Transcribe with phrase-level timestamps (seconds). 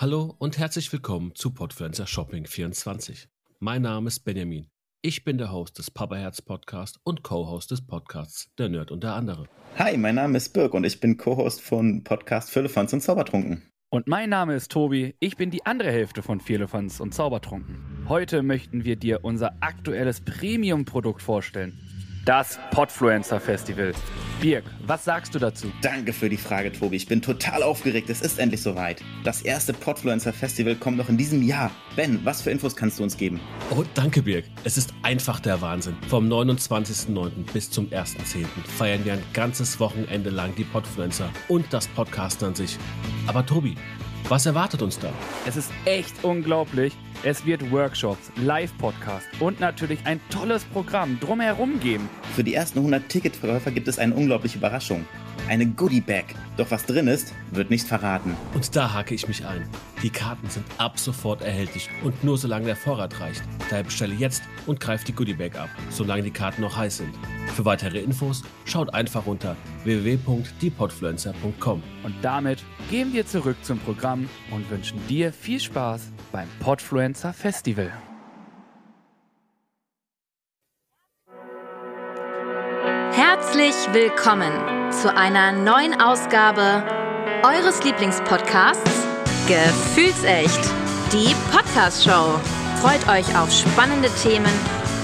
[0.00, 3.28] Hallo und herzlich willkommen zu Podfluencer Shopping 24.
[3.58, 4.70] Mein Name ist Benjamin.
[5.02, 9.04] Ich bin der Host des Papa Herz Podcast und Co-Host des Podcasts Der Nerd und
[9.04, 9.44] der andere.
[9.76, 13.70] Hi, mein Name ist Birk und ich bin Co-Host von Podcast Füllefanz und Zaubertrunken.
[13.90, 15.16] Und mein Name ist Tobi.
[15.20, 18.06] Ich bin die andere Hälfte von Vierlefanz und Zaubertrunken.
[18.08, 21.78] Heute möchten wir dir unser aktuelles Premium-Produkt vorstellen.
[22.26, 23.94] Das Podfluencer Festival.
[24.42, 25.72] Birg, was sagst du dazu?
[25.80, 26.96] Danke für die Frage, Tobi.
[26.96, 28.10] Ich bin total aufgeregt.
[28.10, 29.02] Es ist endlich soweit.
[29.24, 31.70] Das erste Podfluencer Festival kommt noch in diesem Jahr.
[31.96, 33.40] Ben, was für Infos kannst du uns geben?
[33.70, 34.44] Oh, danke, Birg.
[34.64, 35.96] Es ist einfach der Wahnsinn.
[36.08, 37.30] Vom 29.09.
[37.54, 38.44] bis zum 1.10.
[38.76, 42.76] feiern wir ein ganzes Wochenende lang die Podfluencer und das Podcast an sich.
[43.26, 43.76] Aber Tobi,
[44.30, 45.12] was erwartet uns da?
[45.44, 46.96] Es ist echt unglaublich.
[47.24, 52.08] Es wird Workshops, Live-Podcast und natürlich ein tolles Programm drumherum geben.
[52.34, 55.04] Für die ersten 100 Ticketverkäufer gibt es eine unglaubliche Überraschung.
[55.50, 56.36] Eine Goodie-Bag.
[56.56, 58.36] Doch was drin ist, wird nicht verraten.
[58.54, 59.68] Und da hake ich mich ein.
[60.00, 63.42] Die Karten sind ab sofort erhältlich und nur solange der Vorrat reicht.
[63.68, 67.12] Daher bestelle jetzt und greift die Goodie-Bag ab, solange die Karten noch heiß sind.
[67.56, 71.82] Für weitere Infos schaut einfach unter www.diepodfluencer.com.
[72.04, 77.90] Und damit gehen wir zurück zum Programm und wünschen dir viel Spaß beim Podfluencer Festival.
[83.12, 84.52] Herzlich willkommen
[84.92, 86.84] zu einer neuen Ausgabe
[87.42, 89.04] eures Lieblingspodcasts
[89.48, 90.60] Gefühlsecht,
[91.12, 92.38] die Podcast Show.
[92.80, 94.52] Freut euch auf spannende Themen,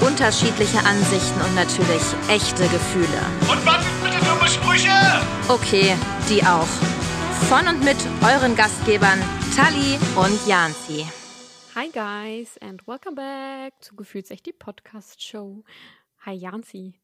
[0.01, 3.21] unterschiedliche Ansichten und natürlich echte Gefühle.
[3.51, 4.91] Und was sind bitte dumme Sprüche?
[5.49, 5.97] Okay,
[6.31, 6.69] die auch.
[7.49, 9.21] Von und mit euren Gastgebern
[9.57, 11.07] Tali und Janzi.
[11.75, 15.65] Hi guys and welcome back zu Gefühlsecht die Podcast Show.
[16.25, 16.95] Hi Janzi.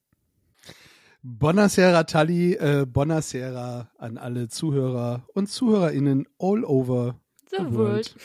[1.25, 8.17] Buonasera Tali, äh, Buonasera an alle Zuhörer und ZuhörerInnen all over The world.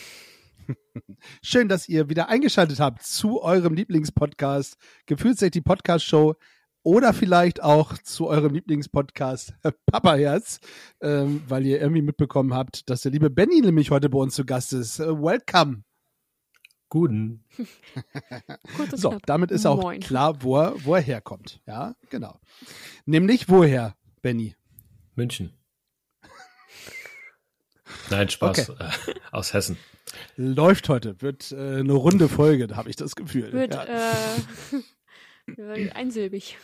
[1.43, 6.33] Schön, dass ihr wieder eingeschaltet habt zu eurem Lieblingspodcast Gefühlsecht die Podcast Show
[6.81, 9.53] oder vielleicht auch zu eurem Lieblingspodcast
[9.85, 10.59] Papa Herz,
[10.99, 14.43] ähm, weil ihr irgendwie mitbekommen habt, dass der liebe Benny nämlich heute bei uns zu
[14.43, 14.99] Gast ist.
[14.99, 15.83] Äh, welcome.
[16.89, 17.43] Guten.
[18.95, 19.99] So, damit ist auch Moin.
[19.99, 21.61] klar, wo er, wo er herkommt.
[21.65, 22.39] Ja, genau.
[23.05, 24.55] Nämlich woher, Benny?
[25.15, 25.53] München.
[28.09, 28.69] Nein, Spaß.
[28.69, 28.89] Äh,
[29.31, 29.77] aus Hessen.
[30.35, 33.51] Läuft heute, wird äh, eine runde Folge, habe ich das Gefühl.
[33.51, 33.85] Wird ja.
[35.57, 36.57] äh, einsilbig.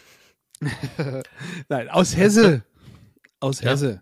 [1.69, 2.63] Nein, aus Hesse.
[3.39, 3.72] Aus Ja.
[3.72, 4.01] Hesse.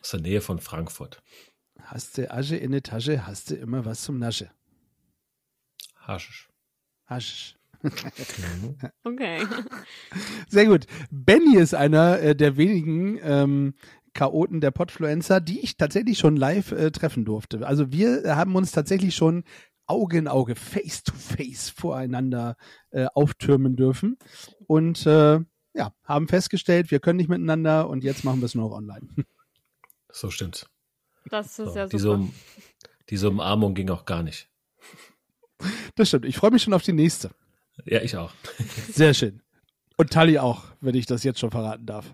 [0.00, 1.22] Aus der Nähe von Frankfurt.
[1.82, 4.50] Hast du Asche in der Tasche, hast du immer was zum Nasche.
[6.10, 6.48] Haschisch.
[7.06, 7.56] Hasch.
[9.04, 9.46] Okay.
[10.48, 10.86] Sehr gut.
[11.10, 13.74] Benny ist einer äh, der wenigen ähm,
[14.12, 17.64] Chaoten der Podfluencer, die ich tatsächlich schon live äh, treffen durfte.
[17.66, 19.44] Also wir haben uns tatsächlich schon
[19.86, 22.56] Auge in Auge, face to face voreinander
[22.90, 24.18] äh, auftürmen dürfen.
[24.66, 25.38] Und äh,
[25.74, 29.06] ja, haben festgestellt, wir können nicht miteinander und jetzt machen wir es nur noch online.
[30.10, 30.68] So stimmt's.
[31.30, 32.14] Das ist So, ja diese, super.
[32.18, 32.34] um,
[33.10, 34.48] diese Umarmung ging auch gar nicht.
[35.96, 36.24] Das stimmt.
[36.24, 37.30] Ich freue mich schon auf die nächste.
[37.84, 38.32] Ja, ich auch.
[38.92, 39.42] Sehr schön.
[39.96, 42.06] Und Tali auch, wenn ich das jetzt schon verraten darf.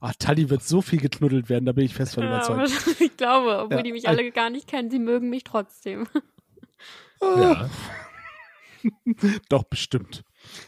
[0.00, 2.60] Ah, Tali wird so viel geknuddelt werden, da bin ich fest von Ja, überzeugt.
[2.86, 3.82] aber ich glaube, obwohl Ja.
[3.82, 6.06] die mich alle gar nicht kennen, sie mögen mich trotzdem.
[7.22, 7.70] Ja.
[9.48, 10.24] Doch, bestimmt.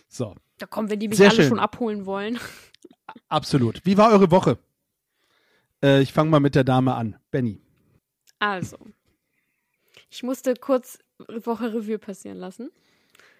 [0.09, 1.49] So, Da kommen, wenn die mich Sehr alle schön.
[1.49, 2.39] schon abholen wollen.
[3.29, 3.85] absolut.
[3.85, 4.59] Wie war eure Woche?
[5.83, 7.17] Äh, ich fange mal mit der Dame an.
[7.31, 7.61] Benny.
[8.39, 8.79] Also,
[10.09, 12.71] ich musste kurz Woche Revue passieren lassen.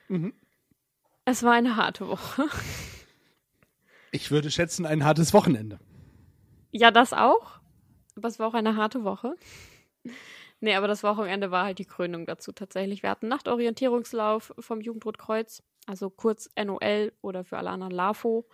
[0.09, 0.35] Mhm.
[1.25, 2.47] Es war eine harte Woche.
[4.13, 5.79] Ich würde schätzen, ein hartes Wochenende.
[6.71, 7.61] Ja, das auch.
[8.17, 9.35] Aber es war auch eine harte Woche.
[10.61, 13.03] Nee, aber das Wochenende war halt die Krönung dazu tatsächlich.
[13.03, 18.49] Wir hatten Nachtorientierungslauf vom Jugendrotkreuz, also kurz NOL oder für alle anderen LAFO.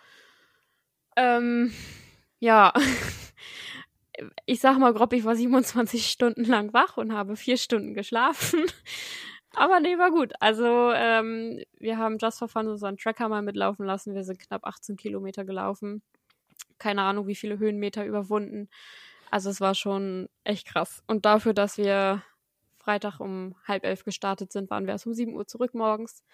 [1.17, 1.73] Ähm,
[2.41, 2.73] ja,
[4.47, 8.65] ich sag mal grob, ich war 27 Stunden lang wach und habe vier Stunden geschlafen.
[9.55, 10.33] Aber nee, war gut.
[10.41, 14.15] Also, ähm, wir haben Just for Fun einen Tracker mal mitlaufen lassen.
[14.15, 16.03] Wir sind knapp 18 Kilometer gelaufen.
[16.79, 18.71] Keine Ahnung, wie viele Höhenmeter überwunden.
[19.31, 21.03] Also, es war schon echt krass.
[21.07, 22.23] Und dafür, dass wir
[22.79, 26.25] Freitag um halb elf gestartet sind, waren wir erst um 7 Uhr zurück morgens.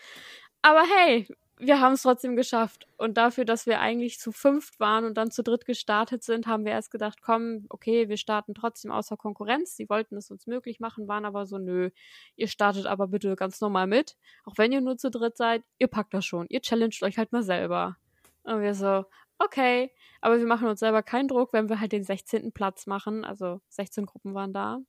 [0.63, 1.27] Aber hey,
[1.61, 2.87] wir haben es trotzdem geschafft.
[2.97, 6.65] Und dafür, dass wir eigentlich zu fünft waren und dann zu dritt gestartet sind, haben
[6.65, 9.77] wir erst gedacht, komm, okay, wir starten trotzdem außer Konkurrenz.
[9.77, 11.91] Sie wollten es uns möglich machen, waren aber so, nö,
[12.37, 14.17] ihr startet aber bitte ganz normal mit.
[14.45, 16.47] Auch wenn ihr nur zu dritt seid, ihr packt das schon.
[16.49, 17.97] Ihr challenged euch halt mal selber.
[18.43, 19.05] Und wir so,
[19.39, 19.91] okay,
[20.21, 22.53] aber wir machen uns selber keinen Druck, wenn wir halt den 16.
[22.53, 23.25] Platz machen.
[23.25, 24.81] Also 16 Gruppen waren da.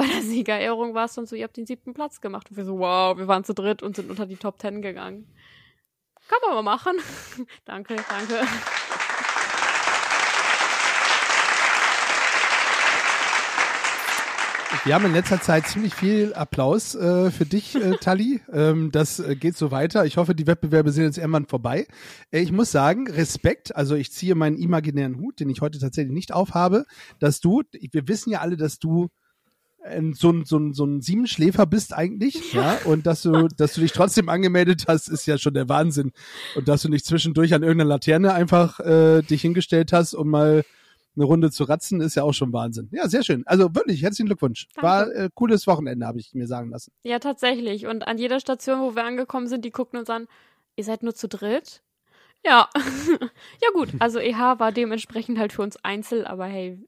[0.00, 2.48] Bei der Siegerehrung war es dann so, ihr habt den siebten Platz gemacht.
[2.48, 5.26] Und wir so, wow, wir waren zu dritt und sind unter die Top Ten gegangen.
[6.26, 6.96] Kann man mal machen.
[7.66, 8.46] danke, danke.
[14.84, 18.40] Wir haben in letzter Zeit ziemlich viel Applaus äh, für dich, äh, Tali.
[18.50, 20.06] Ähm, das äh, geht so weiter.
[20.06, 21.86] Ich hoffe, die Wettbewerbe sind jetzt irgendwann vorbei.
[22.30, 23.76] Äh, ich muss sagen, Respekt.
[23.76, 26.86] Also ich ziehe meinen imaginären Hut, den ich heute tatsächlich nicht aufhabe,
[27.18, 29.10] dass du, wir wissen ja alle, dass du
[30.12, 33.80] so ein, so ein, so ein Siebenschläfer bist eigentlich, ja, und dass du, dass du
[33.80, 36.12] dich trotzdem angemeldet hast, ist ja schon der Wahnsinn.
[36.54, 40.64] Und dass du nicht zwischendurch an irgendeiner Laterne einfach äh, dich hingestellt hast, um mal
[41.16, 42.88] eine Runde zu ratzen, ist ja auch schon Wahnsinn.
[42.92, 43.42] Ja, sehr schön.
[43.46, 44.68] Also wirklich, herzlichen Glückwunsch.
[44.74, 44.86] Danke.
[44.86, 46.92] War äh, cooles Wochenende, habe ich mir sagen lassen.
[47.02, 47.86] Ja, tatsächlich.
[47.86, 50.28] Und an jeder Station, wo wir angekommen sind, die guckten uns an,
[50.76, 51.82] ihr seid nur zu dritt?
[52.44, 52.68] Ja.
[53.60, 56.78] ja gut, also EH war dementsprechend halt für uns Einzel, aber hey,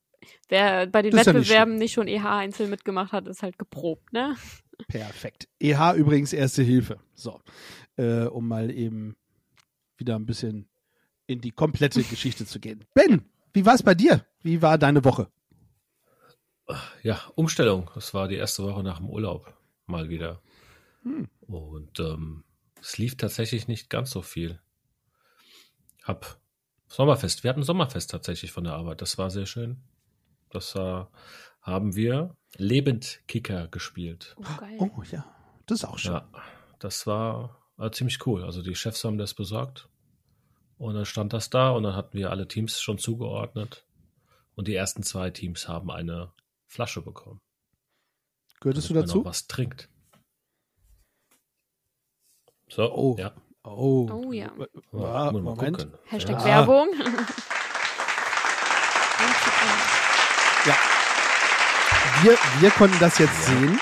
[0.48, 3.42] wer bei den Das ist ja nicht Wettbewerben nicht, schon EH Einzel mitgemacht hat, ist
[3.42, 4.36] halt geprobt, ne?
[4.88, 5.48] Perfekt.
[5.60, 6.98] EH übrigens erste Hilfe.
[7.14, 7.40] So,
[7.96, 9.16] äh, um mal eben
[9.96, 10.68] wieder ein bisschen
[11.26, 12.84] in die komplette Geschichte zu gehen.
[12.94, 14.24] Ben, wie war es bei dir?
[14.40, 15.28] Wie war deine Woche?
[17.02, 17.90] Ja, Umstellung.
[17.94, 19.54] Das war die erste Woche nach dem Urlaub
[19.86, 20.40] mal wieder.
[21.02, 21.28] Hm.
[21.40, 22.44] Und ähm,
[22.80, 24.60] es lief tatsächlich nicht ganz so viel.
[26.04, 26.40] Hab
[26.88, 27.42] Sommerfest.
[27.42, 29.00] Wir hatten Sommerfest tatsächlich von der Arbeit.
[29.00, 29.78] Das war sehr schön.
[30.52, 31.10] Das war,
[31.62, 34.36] haben wir Lebendkicker gespielt.
[34.38, 34.76] Oh, geil.
[34.78, 35.24] Oh ja,
[35.66, 36.12] das ist auch schön.
[36.12, 36.28] Ja,
[36.78, 38.44] das war äh, ziemlich cool.
[38.44, 39.88] Also die Chefs haben das besorgt.
[40.78, 43.86] Und dann stand das da und dann hatten wir alle Teams schon zugeordnet.
[44.54, 46.32] Und die ersten zwei Teams haben eine
[46.66, 47.40] Flasche bekommen.
[48.60, 49.24] Gehörtest du dazu?
[49.24, 49.88] was trinkt.
[52.68, 53.16] So, Oh.
[53.18, 53.32] ja.
[53.64, 54.08] Oh.
[54.12, 54.52] Oh ja.
[54.90, 55.78] Man mal Moment.
[55.78, 55.98] gucken.
[56.06, 56.44] Hashtag Ja.
[56.44, 56.88] Werbung.
[60.64, 60.76] Ja.
[62.22, 63.78] Wir, wir konnten das jetzt sehen.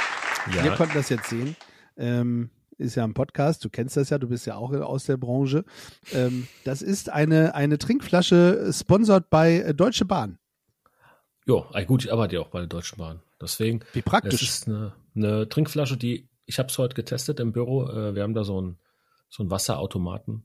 [0.46, 1.56] Wir Ja, konnten das jetzt sehen.
[1.96, 5.18] Ähm, ist ja ein Podcast, du kennst das ja, du bist ja auch aus der
[5.18, 5.64] Branche.
[6.12, 10.38] Ähm, das ist eine, eine Trinkflasche, sponsored bei äh, Deutsche Bahn.
[11.46, 13.20] jo, ah, gut, ich arbeite ja auch bei der Deutschen Bahn.
[13.40, 14.42] Deswegen, Wie praktisch.
[14.42, 17.86] ist eine, eine Trinkflasche, die, ich habe es heute getestet im Büro.
[17.88, 18.78] Äh, wir haben da so einen
[19.28, 20.44] so einen Wasserautomaten,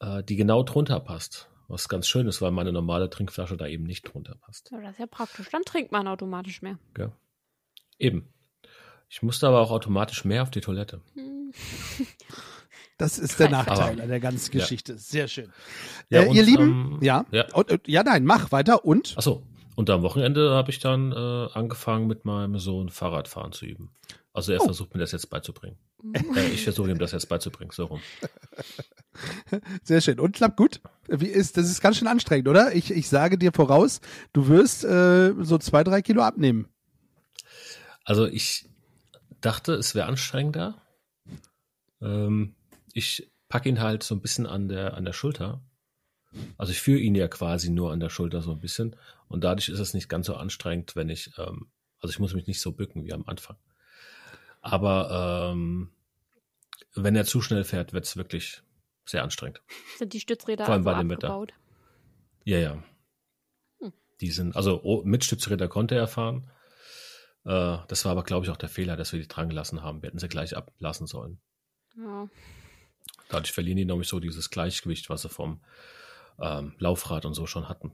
[0.00, 1.48] äh, die genau drunter passt.
[1.68, 4.70] Was ganz schön ist, weil meine normale Trinkflasche da eben nicht drunter passt.
[4.70, 5.48] Ja, das ist ja praktisch.
[5.50, 6.78] Dann trinkt man automatisch mehr.
[6.94, 7.10] Gell?
[7.98, 8.28] Eben.
[9.08, 11.00] Ich musste aber auch automatisch mehr auf die Toilette.
[11.14, 11.52] Hm.
[12.96, 13.50] Das ist der.
[13.50, 14.96] Nachteil Aber- an der ganzen Geschichte.
[14.96, 15.52] Sehr schön.
[16.10, 17.24] Ja, äh, und, ihr Lieben, ähm, ja.
[17.32, 17.52] ja.
[17.52, 18.84] Und, äh, ja, nein, mach weiter.
[18.84, 19.14] Und?
[19.18, 19.42] Achso,
[19.74, 21.16] und am Wochenende habe ich dann äh,
[21.54, 23.90] angefangen, mit meinem Sohn Fahrradfahren zu üben.
[24.32, 24.66] Also er Oh.
[24.66, 25.76] versucht mir das jetzt beizubringen.
[26.12, 28.00] Äh, ich versuche ihm das jetzt beizubringen, so rum.
[29.82, 30.20] Sehr schön.
[30.20, 30.80] Und klappt gut.
[31.08, 32.74] Wie ist, das ist ganz schön anstrengend, oder?
[32.74, 34.00] Ich, ich sage dir voraus,
[34.32, 36.68] du wirst äh, so zwei, drei Kilo abnehmen.
[38.04, 38.68] Also ich
[39.40, 40.82] dachte, es wäre anstrengender.
[42.00, 42.54] Ähm,
[42.92, 45.62] ich packe ihn halt so ein bisschen an der, an der Schulter.
[46.58, 48.96] Also ich führe ihn ja quasi nur an der Schulter so ein bisschen.
[49.28, 51.68] Und dadurch ist es nicht ganz so anstrengend, wenn ich, ähm,
[52.00, 53.56] also ich muss mich nicht so bücken wie am Anfang.
[54.60, 55.90] Aber ähm,
[56.94, 58.62] wenn er zu schnell fährt, wird es wirklich
[59.04, 59.62] sehr anstrengend.
[59.98, 61.28] Sind die Stützräder Vor allem also bei dem Wetter.
[61.28, 61.52] abgebaut?
[62.44, 62.82] Ja, ja.
[63.80, 63.92] Hm.
[64.20, 66.50] Die sind, also oh, mit Stützräder konnte er fahren.
[67.44, 70.02] Äh, das war aber, glaube ich, auch der Fehler, dass wir die dran gelassen haben.
[70.02, 71.40] Wir hätten sie gleich ablassen sollen.
[71.96, 72.28] Ja.
[73.28, 75.62] Dadurch verlieren die nämlich so dieses Gleichgewicht, was sie vom
[76.40, 77.92] ähm, Laufrad und so schon hatten.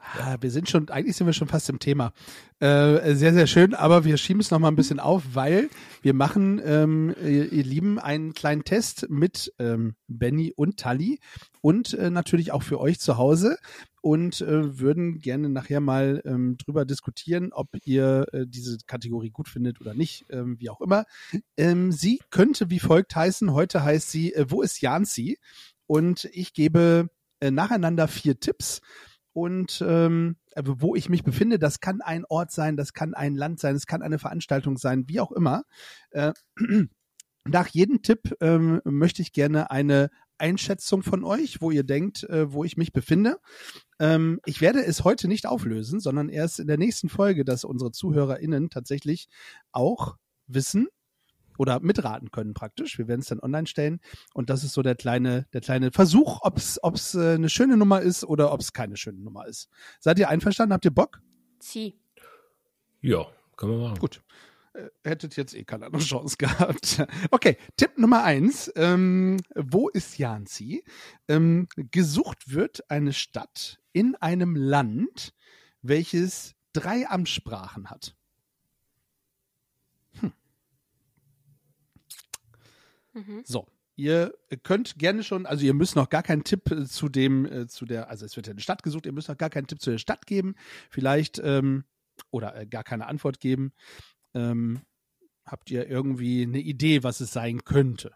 [0.00, 2.12] Ah, wir sind schon, eigentlich sind wir schon fast im Thema.
[2.60, 5.68] Äh, sehr, sehr schön, aber wir schieben es nochmal ein bisschen auf, weil
[6.02, 11.20] wir machen, ähm, ihr, ihr Lieben, einen kleinen Test mit ähm, Benny und Tali
[11.60, 13.58] und äh, natürlich auch für euch zu Hause
[14.00, 19.48] und äh, würden gerne nachher mal ähm, drüber diskutieren, ob ihr äh, diese Kategorie gut
[19.48, 21.04] findet oder nicht, ähm, wie auch immer.
[21.56, 23.52] Ähm, sie könnte wie folgt heißen.
[23.52, 25.38] Heute heißt sie, äh, wo ist Janzi?
[25.86, 27.08] Und ich gebe
[27.40, 28.80] äh, nacheinander vier Tipps
[29.38, 31.60] und ähm, wo ich mich befinde.
[31.60, 35.04] Das kann ein Ort sein, das kann ein Land sein, es kann eine Veranstaltung sein,
[35.06, 35.62] wie auch immer.
[36.10, 36.32] Äh,
[37.44, 42.52] nach jedem Tipp ähm, möchte ich gerne eine Einschätzung von euch, wo ihr denkt, äh,
[42.52, 43.38] wo ich mich befinde.
[44.00, 47.92] Ähm, ich werde es heute nicht auflösen, sondern erst in der nächsten Folge, dass unsere
[47.92, 49.28] ZuhörerInnen tatsächlich
[49.70, 50.16] auch
[50.48, 50.88] wissen
[51.58, 52.96] oder mitraten können praktisch.
[52.96, 54.00] Wir werden es dann online stellen
[54.32, 58.00] und das ist so der kleine, der kleine Versuch, ob es äh, eine schöne Nummer
[58.00, 59.68] ist oder ob es keine schöne Nummer ist.
[60.00, 60.72] Seid ihr einverstanden?
[60.72, 61.20] Habt ihr Bock?
[61.58, 61.98] Zieh.
[63.00, 63.98] Ja, können wir machen.
[63.98, 64.22] Gut.
[64.72, 67.04] Äh, Hättet jetzt eh keine andere Chance gehabt.
[67.30, 68.72] Okay, Tipp Nummer eins.
[68.76, 70.84] Ähm, wo ist Janzi?
[71.26, 75.34] Ähm, gesucht wird eine Stadt in einem Land,
[75.82, 78.14] welches drei Amtssprachen hat.
[83.18, 83.42] Mhm.
[83.44, 84.32] So, ihr
[84.62, 87.84] könnt gerne schon, also ihr müsst noch gar keinen Tipp äh, zu dem, äh, zu
[87.84, 89.90] der, also es wird ja eine Stadt gesucht, ihr müsst noch gar keinen Tipp zu
[89.90, 90.54] der Stadt geben,
[90.88, 91.84] vielleicht, ähm,
[92.30, 93.72] oder äh, gar keine Antwort geben.
[94.34, 94.82] Ähm,
[95.44, 98.14] habt ihr irgendwie eine Idee, was es sein könnte?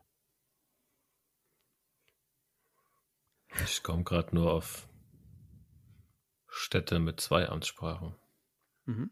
[3.64, 4.88] Ich komme gerade nur auf
[6.46, 8.14] Städte mit zwei Amtssprachen.
[8.84, 9.10] Mhm.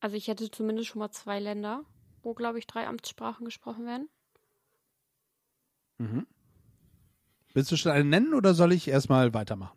[0.00, 1.84] Also ich hätte zumindest schon mal zwei Länder,
[2.22, 4.08] wo, glaube ich, drei Amtssprachen gesprochen werden.
[6.00, 6.26] Mhm.
[7.52, 9.76] Willst du schon einen nennen oder soll ich erstmal weitermachen?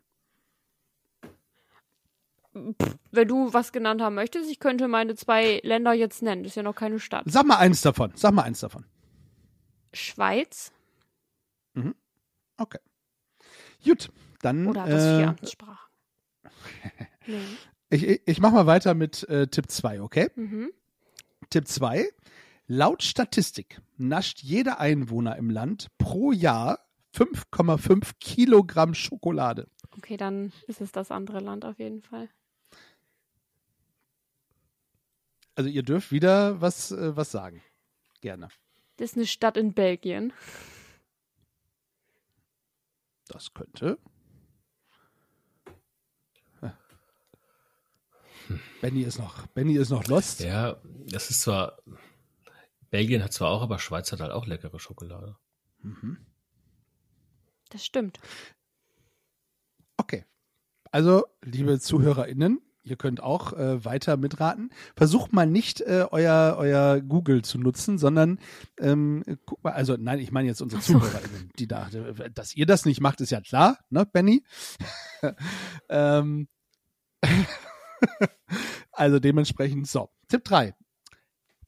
[3.10, 6.44] Wenn du was genannt haben möchtest, ich könnte meine zwei Länder jetzt nennen.
[6.44, 7.24] Das ist ja noch keine Stadt.
[7.26, 8.12] Sag mal eins davon.
[8.14, 8.84] Sag mal eins davon.
[9.92, 10.72] Schweiz
[12.56, 12.78] Okay.
[13.84, 14.66] Gut, dann.
[14.66, 15.90] oder das vier äh, Amtssprachen?
[17.26, 17.40] nee.
[17.90, 20.30] ich, ich, ich mach mal weiter mit äh, Tipp 2, okay?
[20.36, 20.70] Mhm.
[21.50, 22.08] Tipp 2.
[22.66, 26.80] Laut Statistik nascht jeder Einwohner im Land pro Jahr
[27.14, 29.68] 5,5 Kilogramm Schokolade.
[29.96, 32.28] Okay, dann ist es das andere Land auf jeden Fall.
[35.54, 37.62] Also ihr dürft wieder was, äh, was sagen.
[38.20, 38.48] Gerne.
[38.96, 40.32] Das ist eine Stadt in Belgien.
[43.28, 43.98] Das könnte.
[46.60, 46.76] Ja.
[48.80, 50.40] Benny ist noch, Benny ist noch lost.
[50.40, 51.78] Ja, das ist zwar.
[52.94, 55.34] Belgien hat zwar auch, aber Schweiz hat halt auch leckere Schokolade.
[55.82, 56.16] Mhm.
[57.70, 58.20] Das stimmt.
[59.96, 60.24] Okay.
[60.92, 64.70] Also, liebe ZuhörerInnen, ihr könnt auch äh, weiter mitraten.
[64.94, 68.38] Versucht mal nicht äh, euer, euer Google zu nutzen, sondern
[68.78, 70.80] ähm, guck mal, also nein, ich meine jetzt unsere.
[70.80, 71.88] ZuhörerInnen, die da,
[72.32, 74.44] dass ihr das nicht macht, ist ja klar, ne, Benny?
[75.88, 76.46] ähm,
[78.92, 80.10] also dementsprechend, so.
[80.28, 80.76] Tipp 3.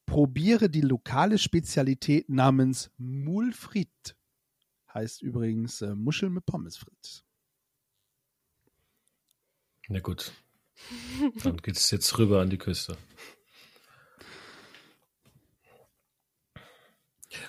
[0.07, 4.15] Probiere die lokale Spezialität namens Moule Frit.
[4.93, 7.25] Heißt übrigens äh, Muscheln mit Pommes frites.
[9.89, 10.31] Na gut.
[11.43, 12.97] Dann geht es jetzt rüber an die Küste.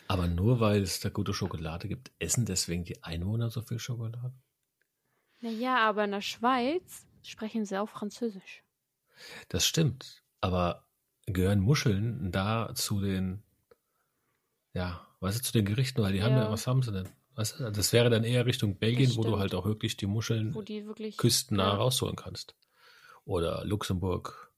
[0.08, 4.34] Aber nur weil es da gute Schokolade gibt, essen deswegen die Einwohner so viel Schokolade?
[5.40, 8.64] Naja, aber in der Schweiz sprechen sie auch Französisch.
[9.48, 10.24] Das stimmt.
[10.40, 10.87] Aber
[11.32, 13.42] gehören Muscheln da zu den,
[14.74, 16.50] ja, weißt du, zu den Gerichten, weil die haben ja, Ja.
[16.50, 17.08] was haben sie denn?
[17.34, 20.54] Weißt du, das wäre dann eher Richtung Belgien, wo du halt auch wirklich die Muscheln
[20.54, 21.16] Wo die wirklich.
[21.16, 22.56] küstennah ja, rausholen kannst.
[23.24, 24.50] Oder Luxemburg.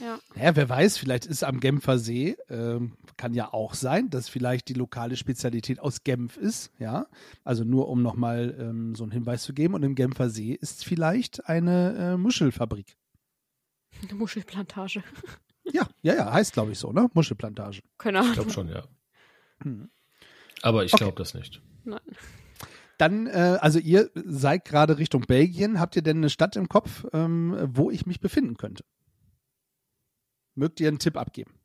[0.00, 0.18] Ja.
[0.36, 4.68] Ja, wer weiß, vielleicht ist am Genfer See, ähm, kann ja auch sein, dass vielleicht
[4.68, 7.06] die lokale Spezialität aus Genf ist, ja.
[7.44, 9.74] Also nur um nochmal ähm, so einen Hinweis zu geben.
[9.74, 12.96] Und im Genfer See ist vielleicht eine äh, Muschelfabrik.
[14.02, 15.02] Eine Muschelplantage.
[15.72, 17.08] Ja, ja, ja, heißt glaube ich so, ne?
[17.14, 17.80] Muschelplantage.
[17.98, 18.34] Keine Ich Ahnung.
[18.34, 18.84] glaube schon, ja.
[19.62, 19.90] Hm.
[20.62, 21.04] Aber ich Okay.
[21.04, 21.62] glaube das nicht.
[21.84, 22.00] Nein.
[22.98, 25.80] Dann, äh, also ihr seid gerade Richtung Belgien.
[25.80, 28.84] Habt ihr denn eine Stadt im Kopf, ähm, wo ich mich befinden könnte?
[30.54, 31.58] Mögt ihr einen Tipp abgeben?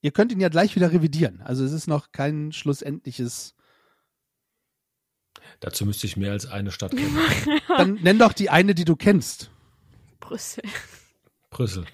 [0.00, 1.42] Ihr könnt ihn ja gleich wieder revidieren.
[1.42, 3.54] Also es ist noch kein schlussendliches.
[5.60, 7.18] Dazu müsste ich mehr als eine Stadt kennen.
[7.68, 9.50] Dann nenn doch die eine, die du kennst.
[10.20, 10.64] Brüssel.
[11.50, 11.84] Brüssel.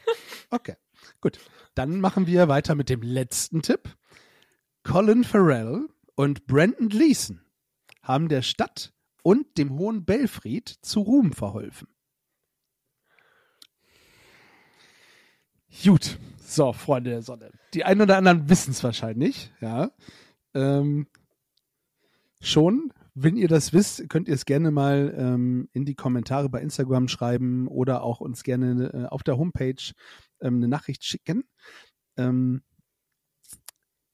[0.51, 0.77] Okay,
[1.21, 1.41] gut.
[1.75, 3.97] Dann machen wir weiter mit dem letzten Tipp.
[4.85, 7.41] Colin Farrell und Brandon Gleason
[8.03, 11.89] haben der Stadt und dem Hohen Belfried zu Ruhm verholfen.
[15.83, 17.51] Gut, so, Freunde der Sonne.
[17.75, 19.91] Die einen oder anderen wissen es wahrscheinlich, ja.
[20.55, 21.09] Ähm,
[22.41, 26.61] schon, wenn ihr das wisst, könnt ihr es gerne mal ähm, in die Kommentare bei
[26.61, 29.93] Instagram schreiben oder auch uns gerne äh, auf der Homepage
[30.41, 31.45] ähm, eine Nachricht schicken.
[32.19, 32.63] Ähm,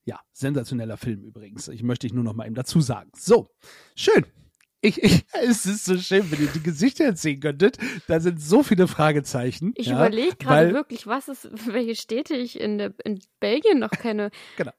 [0.04, 1.66] ja, sensationeller Film übrigens.
[1.66, 3.10] Ich möchte ich nur noch mal eben dazu sagen.
[3.16, 3.48] So,
[3.96, 4.24] schön.
[4.80, 7.78] Ich, ich, es ist so schön, wenn ihr die Gesichter jetzt sehen könntet.
[8.06, 9.72] Da sind so viele Fragezeichen.
[9.74, 13.90] Ich ja, überlege gerade wirklich, was ist, welche Städte ich in, der, in Belgien noch
[13.90, 14.30] kenne.
[14.56, 14.72] Genau.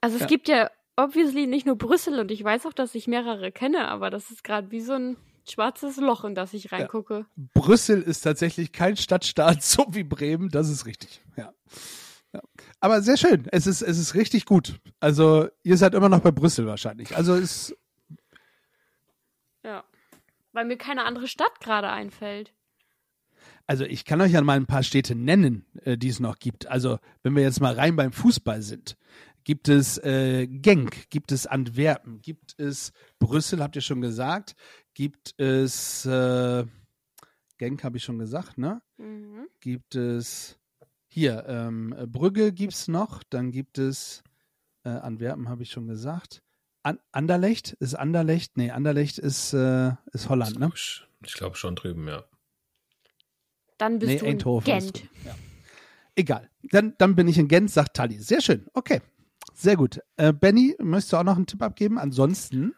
[0.00, 0.26] Also es Ja.
[0.28, 4.10] gibt ja obviously nicht nur Brüssel und ich weiß auch, dass ich mehrere kenne, aber
[4.10, 5.16] das ist gerade wie so ein
[5.48, 7.26] schwarzes Loch, in das ich reingucke.
[7.36, 11.22] Brüssel ist tatsächlich kein Stadtstaat, so wie Bremen, das ist richtig.
[11.36, 11.52] Ja.
[12.32, 12.40] ja.
[12.80, 13.46] Aber sehr schön.
[13.52, 14.80] Es ist, es ist richtig gut.
[15.00, 17.16] Also, ihr seid immer noch bei Brüssel wahrscheinlich.
[17.16, 17.74] Also, es,
[19.64, 19.84] Ja.
[20.52, 22.52] Weil mir keine andere Stadt gerade einfällt.
[23.66, 26.66] also ich kann euch ja mal ein paar Städte nennen, äh, die es noch gibt.
[26.68, 28.96] Also, wenn wir jetzt mal rein beim Fußball sind,
[29.44, 34.54] gibt es äh, Genk, gibt es Antwerpen, gibt es Brüssel, habt ihr schon gesagt,
[34.94, 36.64] gibt es äh,
[37.58, 38.82] Genk, habe ich schon gesagt, ne?
[38.96, 39.46] Mhm.
[39.60, 40.58] gibt es
[41.06, 44.22] hier ähm, Brügge gibt es noch, dann gibt es
[44.84, 46.42] Äh, Antwerpen habe ich schon gesagt.
[46.82, 48.58] An Anderlecht ist Anderlecht?
[48.58, 50.70] Nee, Anderlecht ist, äh, ist Holland, ne?
[50.74, 52.24] Ich, glaube schon drüben, ja.
[53.78, 55.00] Dann bist nee, du in Eindhoven ist Gent.
[55.00, 55.34] drüben, Ja.
[56.16, 56.50] Egal.
[56.70, 58.18] Dann, dann bin ich in Gent, sagt Tali.
[58.18, 58.66] Sehr schön.
[58.74, 59.00] Okay.
[59.52, 60.00] Sehr gut.
[60.16, 61.98] Äh, Benny, möchtest du auch noch einen Tipp abgeben?
[61.98, 62.74] Ansonsten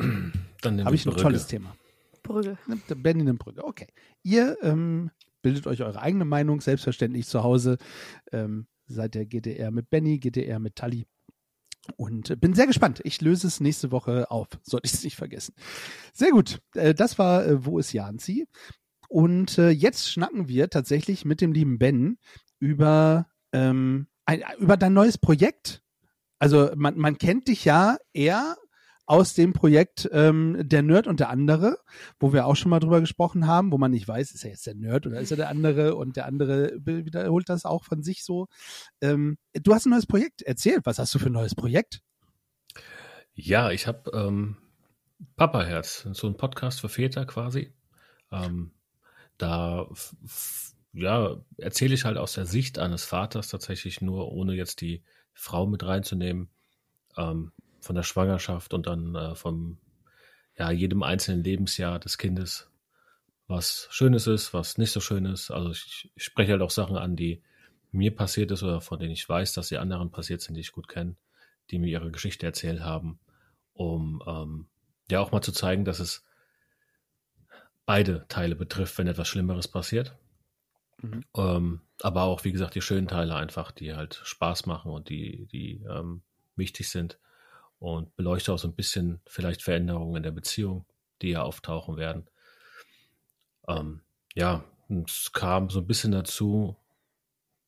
[0.00, 1.22] habe ich ein Brügge.
[1.22, 1.76] tolles Thema.
[2.22, 2.56] Brügge.
[2.96, 3.64] Benny nimmt Brücke.
[3.64, 3.88] Okay.
[4.22, 5.10] Ihr ähm,
[5.42, 7.78] bildet euch eure eigene Meinung, selbstverständlich zu Hause.
[8.32, 11.06] Ähm, seid der GDR mit Benny, GDR mit Tali.
[11.96, 13.00] Und äh, bin sehr gespannt.
[13.04, 14.48] Ich löse es nächste Woche auf.
[14.62, 15.54] Sollte ich es nicht vergessen.
[16.12, 16.60] Sehr gut.
[16.74, 18.46] Äh, das war äh, Wo ist Janzi?
[19.08, 22.18] Und äh, jetzt schnacken wir tatsächlich mit dem lieben Ben
[22.60, 25.82] über, ähm, ein, über dein neues Projekt.
[26.38, 28.56] Also man, man kennt dich ja eher
[29.06, 31.76] aus dem Projekt ähm, Der Nerd und der andere,
[32.18, 34.66] wo wir auch schon mal drüber gesprochen haben, wo man nicht weiß, ist er jetzt
[34.66, 38.24] der Nerd oder ist er der andere und der andere wiederholt das auch von sich
[38.24, 38.46] so.
[39.00, 40.82] Ähm, du hast ein neues Projekt erzählt.
[40.84, 42.00] Was hast du für ein neues Projekt?
[43.34, 44.56] Ja, ich habe ähm,
[45.36, 47.72] Papaherz, so ein Podcast für Väter quasi.
[48.30, 48.72] Ähm,
[49.36, 49.88] da
[50.92, 55.66] ja, erzähle ich halt aus der Sicht eines Vaters tatsächlich nur, ohne jetzt die Frau
[55.66, 56.50] mit reinzunehmen,
[57.16, 59.78] ähm, von der Schwangerschaft und dann äh, vom
[60.56, 62.70] ja, jedem einzelnen Lebensjahr des Kindes,
[63.46, 65.50] was Schönes ist, was nicht so schön ist.
[65.50, 67.42] Also ich, ich spreche halt auch Sachen an, die
[67.90, 70.72] mir passiert ist oder von denen ich weiß, dass sie anderen passiert sind, die ich
[70.72, 71.16] gut kenne,
[71.70, 73.18] die mir ihre Geschichte erzählt haben,
[73.72, 74.66] um ähm,
[75.10, 76.24] ja auch mal zu zeigen, dass es
[77.84, 80.16] beide Teile betrifft, wenn etwas Schlimmeres passiert.
[81.02, 81.24] Mhm.
[81.36, 85.46] Ähm, aber auch, wie gesagt, die schönen Teile einfach, die halt Spaß machen und die,
[85.46, 86.22] die ähm,
[86.56, 87.18] wichtig sind.
[87.78, 90.86] Und beleuchte auch so ein bisschen vielleicht Veränderungen in der Beziehung,
[91.20, 92.28] die ja auftauchen werden.
[93.66, 94.02] Ähm,
[94.34, 94.64] ja,
[95.04, 96.76] es kam so ein bisschen dazu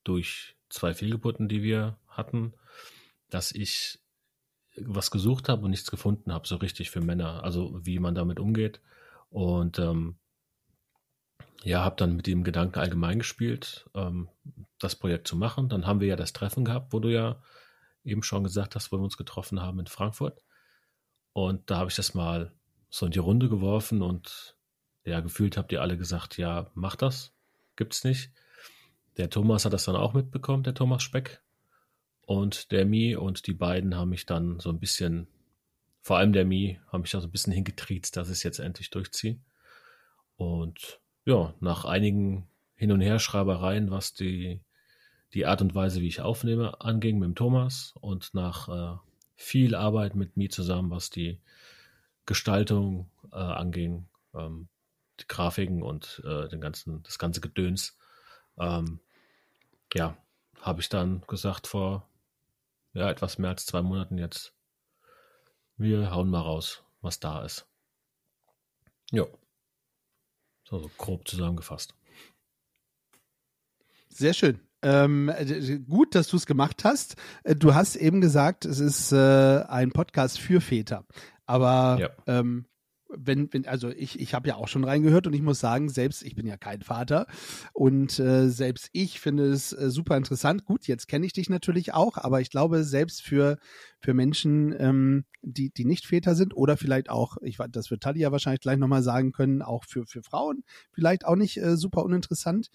[0.05, 2.55] durch zwei Fehlgeburten, die wir hatten,
[3.31, 3.99] dass ich
[4.77, 8.39] was gesucht habe und nichts gefunden habe, so richtig für Männer, also wie man damit
[8.39, 8.81] umgeht.
[9.31, 10.17] Und ähm,
[11.65, 14.29] ja, habe dann mit dem Gedanken allgemein gespielt, ähm,
[14.79, 15.69] das Projekt zu machen.
[15.69, 17.41] Dann haben wir ja das Treffen gehabt, wo du ja
[18.05, 20.43] eben schon gesagt hast, wo wir uns getroffen haben in Frankfurt.
[21.33, 22.53] Und da habe ich das mal
[22.91, 24.57] so in die Runde geworfen und
[25.05, 27.35] ja, gefühlt habt ihr alle gesagt, ja, mach das,
[27.77, 28.31] gibt's nicht.
[29.17, 31.43] Der Thomas hat das dann auch mitbekommen, der Thomas Speck.
[32.27, 35.29] Und der Mi und die beiden haben mich dann so ein bisschen,
[36.01, 38.61] vor allem der Mi, haben mich da so ein bisschen hingetriezt, dass ich es jetzt
[38.61, 39.39] endlich durchziehe.
[40.37, 44.61] Und ja, nach einigen Hin- und Herschreibereien, was die,
[45.33, 48.99] die Art und Weise, wie ich aufnehme, anging mit dem Thomas und nach äh,
[49.37, 51.41] viel Arbeit mit mir zusammen, was die
[52.27, 54.69] Gestaltung äh, anging, ähm,
[55.21, 57.97] die Grafiken und äh, den ganzen, das ganze Gedöns,
[58.59, 59.01] ähm,
[59.93, 60.17] ja,
[60.61, 62.09] habe ich dann gesagt vor
[62.95, 64.55] ja, etwas mehr als zwei Monaten jetzt,
[65.77, 67.67] wir hauen mal raus, was da ist.
[69.11, 69.27] Ja.
[70.65, 71.95] So, so grob zusammengefasst.
[74.09, 74.61] Sehr schön.
[74.83, 77.17] Ähm, äh, gut, dass du es gemacht hast.
[77.43, 81.05] Äh, Du hast eben gesagt, es ist äh, ein Podcast für Väter.
[81.47, 82.11] Aber Ja.
[82.27, 82.67] ähm,
[83.17, 86.23] wenn, wenn, also ich, ich habe ja auch schon reingehört und ich muss sagen, selbst
[86.23, 87.27] ich bin ja kein Vater
[87.73, 90.65] und äh, selbst ich finde es äh, super interessant.
[90.65, 93.59] Gut, jetzt kenne ich dich natürlich auch, aber ich glaube, selbst für,
[93.99, 98.21] für Menschen, ähm, die, die nicht Väter sind oder vielleicht auch, ich das wird Tali
[98.21, 102.05] ja wahrscheinlich gleich nochmal sagen können, auch für, für Frauen vielleicht auch nicht äh, super
[102.05, 102.69] uninteressant.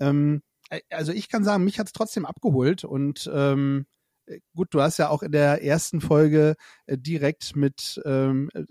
[0.00, 3.86] Ähm, äh, also ich kann sagen, mich hat es trotzdem abgeholt und ähm,
[4.30, 8.64] äh, gut, du hast ja auch in der ersten Folge äh, direkt mit ähm, äh,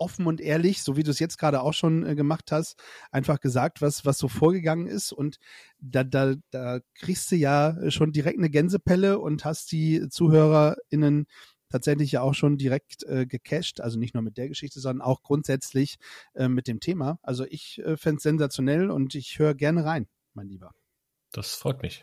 [0.00, 2.76] offen und ehrlich, so wie du es jetzt gerade auch schon äh, gemacht hast,
[3.10, 5.12] einfach gesagt, was, was so vorgegangen ist.
[5.12, 5.38] Und
[5.78, 11.26] da, da, da kriegst du ja schon direkt eine Gänsepelle und hast die ZuhörerInnen
[11.70, 15.22] tatsächlich ja auch schon direkt äh, gecached, also nicht nur mit der Geschichte, sondern auch
[15.22, 15.96] grundsätzlich
[16.34, 17.18] äh, mit dem Thema.
[17.22, 20.72] Also ich äh, fände es sensationell und ich höre gerne rein, mein Lieber.
[21.32, 22.02] Das freut mich.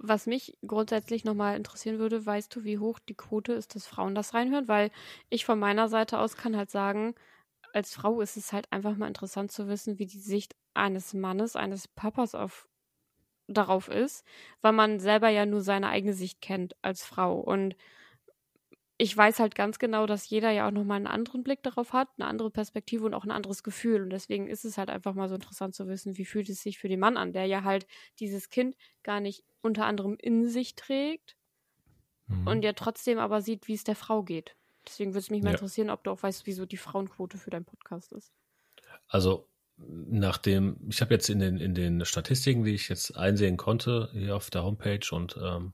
[0.00, 4.14] Was mich grundsätzlich nochmal interessieren würde, weißt du, wie hoch die Quote ist, dass Frauen
[4.14, 4.68] das reinhören?
[4.68, 4.90] Weil
[5.28, 7.14] ich von meiner Seite aus kann halt sagen,
[7.74, 11.56] als Frau ist es halt einfach mal interessant zu wissen, wie die Sicht eines Mannes,
[11.56, 12.68] eines Papas auf,
[13.48, 14.24] darauf ist,
[14.62, 17.40] weil man selber ja nur seine eigene Sicht kennt als Frau.
[17.40, 17.76] Und
[18.98, 22.08] ich weiß halt ganz genau, dass jeder ja auch nochmal einen anderen Blick darauf hat,
[22.18, 24.02] eine andere Perspektive und auch ein anderes Gefühl.
[24.02, 26.78] Und deswegen ist es halt einfach mal so interessant zu wissen, wie fühlt es sich
[26.78, 27.86] für den Mann an, der ja halt
[28.18, 31.36] dieses Kind gar nicht unter anderem in sich trägt
[32.28, 32.38] Mhm.
[32.44, 34.56] und ja trotzdem aber sieht, wie es der Frau geht.
[34.86, 35.50] Deswegen würde es mich mal Ja.
[35.50, 38.32] interessieren, ob du auch weißt, wieso die Frauenquote für deinen Podcast ist.
[39.08, 44.10] Also nachdem, ich habe jetzt in den, in den Statistiken, die ich jetzt einsehen konnte,
[44.12, 45.72] hier auf der Homepage und ähm,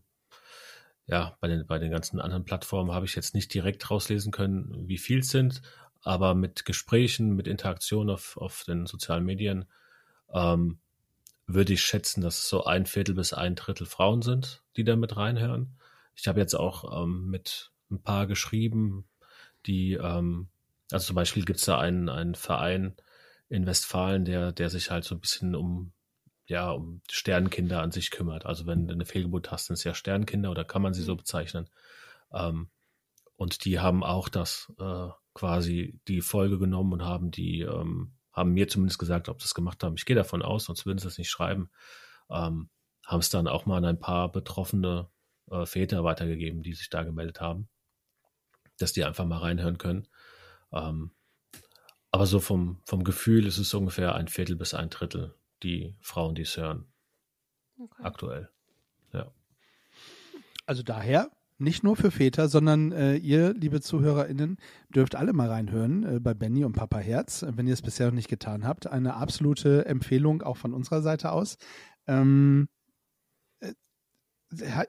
[1.07, 4.89] ja, bei den, bei den ganzen anderen Plattformen habe ich jetzt nicht direkt rauslesen können,
[4.89, 5.61] wie viel es sind,
[6.03, 9.67] aber mit Gesprächen, mit Interaktion auf, auf den sozialen Medien
[10.33, 10.79] ähm,
[11.47, 15.17] würde ich schätzen, dass so ein Viertel bis ein Drittel Frauen sind, die da mit
[15.17, 15.79] reinhören.
[16.15, 19.05] Ich habe jetzt auch ähm, mit ein paar geschrieben,
[19.67, 20.49] die, ähm,
[20.91, 22.95] also zum Beispiel gibt es da einen, einen Verein
[23.49, 25.93] in Westfalen, der, der sich halt so ein bisschen um
[26.47, 28.47] ja, um Sternkinder an sich kümmert.
[28.47, 31.17] Also wenn du eine Fehlgeburt hast, sind es ja Sternkinder oder kann man sie so
[31.17, 31.71] bezeichnen.
[32.33, 32.71] Ähm,
[33.37, 38.53] und die haben auch das äh, quasi die Folge genommen und haben die, ähm, haben
[38.53, 39.95] mir zumindest gesagt, ob sie es gemacht haben.
[39.97, 41.71] Ich gehe davon aus, sonst würden sie es nicht schreiben.
[42.31, 42.69] Ähm,
[43.05, 45.09] haben es dann auch mal an ein paar betroffene
[45.51, 47.69] äh, Väter weitergegeben, die sich da gemeldet haben,
[48.79, 50.09] dass die einfach mal reinhören können.
[50.73, 51.13] Ähm,
[52.11, 56.35] aber so vom, vom Gefühl ist es ungefähr ein Viertel bis ein Drittel, die Frauen,
[56.35, 56.87] die es hören.
[57.79, 58.03] Okay.
[58.03, 58.51] Aktuell.
[59.13, 59.33] Ja.
[60.67, 66.17] Also daher nicht nur für Väter, sondern äh, ihr, liebe ZuhörerInnen, dürft alle mal reinhören
[66.17, 68.87] äh, bei Benny und Papa Herz, wenn ihr es bisher noch nicht getan habt.
[68.87, 71.57] Eine absolute Empfehlung auch von unserer Seite aus.
[72.07, 72.69] Ähm,
[73.61, 73.73] äh,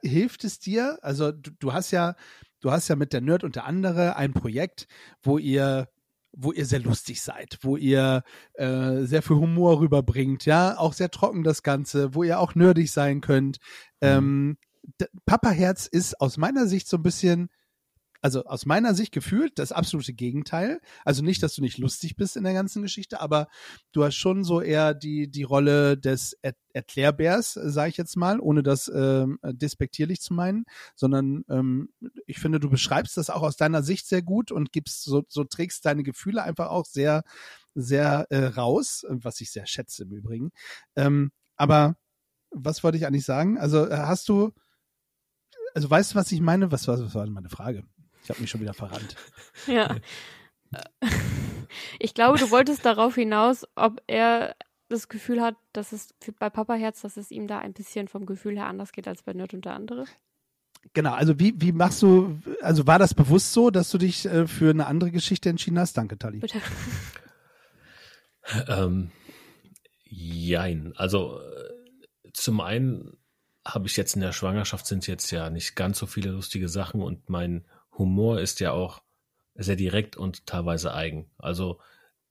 [0.02, 0.98] hilft es dir?
[1.02, 2.16] Also du, du, hast ja,
[2.60, 4.88] du hast ja mit der Nerd und der andere ein Projekt,
[5.22, 5.88] wo ihr
[6.36, 8.22] wo ihr sehr lustig seid, wo ihr
[8.54, 12.92] äh, sehr viel Humor rüberbringt, ja, auch sehr trocken das Ganze, wo ihr auch nerdig
[12.92, 13.58] sein könnt.
[14.00, 14.06] Mhm.
[14.06, 14.56] Ähm,
[15.24, 17.48] Papa Herz ist aus meiner Sicht so ein bisschen,
[18.20, 20.80] also aus meiner Sicht gefühlt das absolute Gegenteil.
[21.04, 23.48] Also nicht, dass du nicht lustig bist in der ganzen Geschichte, aber
[23.92, 28.38] du hast schon so eher die, die Rolle des er Erklärbärs, sage ich jetzt mal,
[28.38, 31.88] ohne das ähm, despektierlich zu meinen, sondern ähm,
[32.26, 35.44] ich finde, du beschreibst das auch aus deiner Sicht sehr gut und gibst so, so
[35.44, 37.22] trägst deine Gefühle einfach auch sehr,
[37.74, 40.52] sehr äh, raus, was ich sehr schätze im Übrigen.
[40.96, 41.96] Ähm, aber
[42.50, 43.56] was wollte ich eigentlich sagen?
[43.56, 44.52] Also hast du,
[45.74, 46.72] also weißt du, was ich meine?
[46.72, 47.84] Was war, was war meine Frage?
[48.26, 49.14] Ich habe mich schon wieder verrannt.
[49.68, 49.96] Ja.
[52.00, 54.56] Ich glaube, du wolltest darauf hinaus, ob er
[54.88, 58.26] das Gefühl hat, dass es bei Papa Herz, dass es ihm da ein bisschen vom
[58.26, 60.06] Gefühl her anders geht als bei Nerd und der andere.
[60.92, 64.48] Genau, also wie, wie machst du, also war das bewusst so, dass du dich äh,
[64.48, 65.96] für eine andere Geschichte entschieden hast?
[65.96, 66.40] Danke, Tali.
[66.40, 66.60] Bitte.
[68.68, 69.12] ähm,
[70.04, 73.16] jein, also äh, zum einen
[73.64, 77.02] habe ich jetzt in der Schwangerschaft sind jetzt ja nicht ganz so viele lustige Sachen
[77.02, 77.64] und mein
[77.98, 79.02] Humor ist ja auch
[79.54, 81.30] sehr direkt und teilweise eigen.
[81.38, 81.80] Also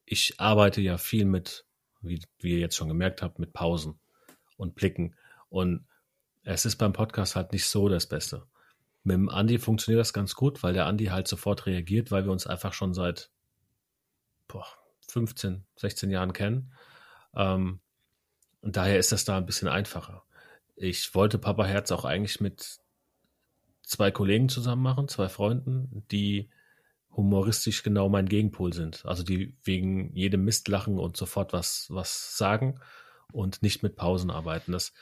[0.05, 1.65] ich arbeite ja viel mit,
[2.01, 3.99] wie, wie ihr jetzt schon gemerkt habt, mit Pausen
[4.57, 5.15] und Blicken.
[5.49, 5.87] Und
[6.43, 8.45] es ist beim Podcast halt nicht so das Beste.
[9.03, 12.31] Mit dem Andi funktioniert das ganz gut, weil der Andi halt sofort reagiert, weil wir
[12.31, 13.31] uns einfach schon seit
[14.47, 14.65] boah,
[15.07, 16.73] 15, 16 Jahren kennen.
[17.35, 17.79] Ähm,
[18.61, 20.23] und daher ist das da ein bisschen einfacher.
[20.75, 22.79] Ich wollte Papa Herz auch eigentlich mit
[23.87, 26.49] zwei Kollegen zusammen machen, zwei Freunden, die
[27.15, 29.05] humoristisch genau mein Gegenpol sind.
[29.05, 32.79] Also die wegen jedem Mist lachen und sofort was, was sagen
[33.31, 34.71] und nicht mit Pausen arbeiten.
[34.71, 34.93] Das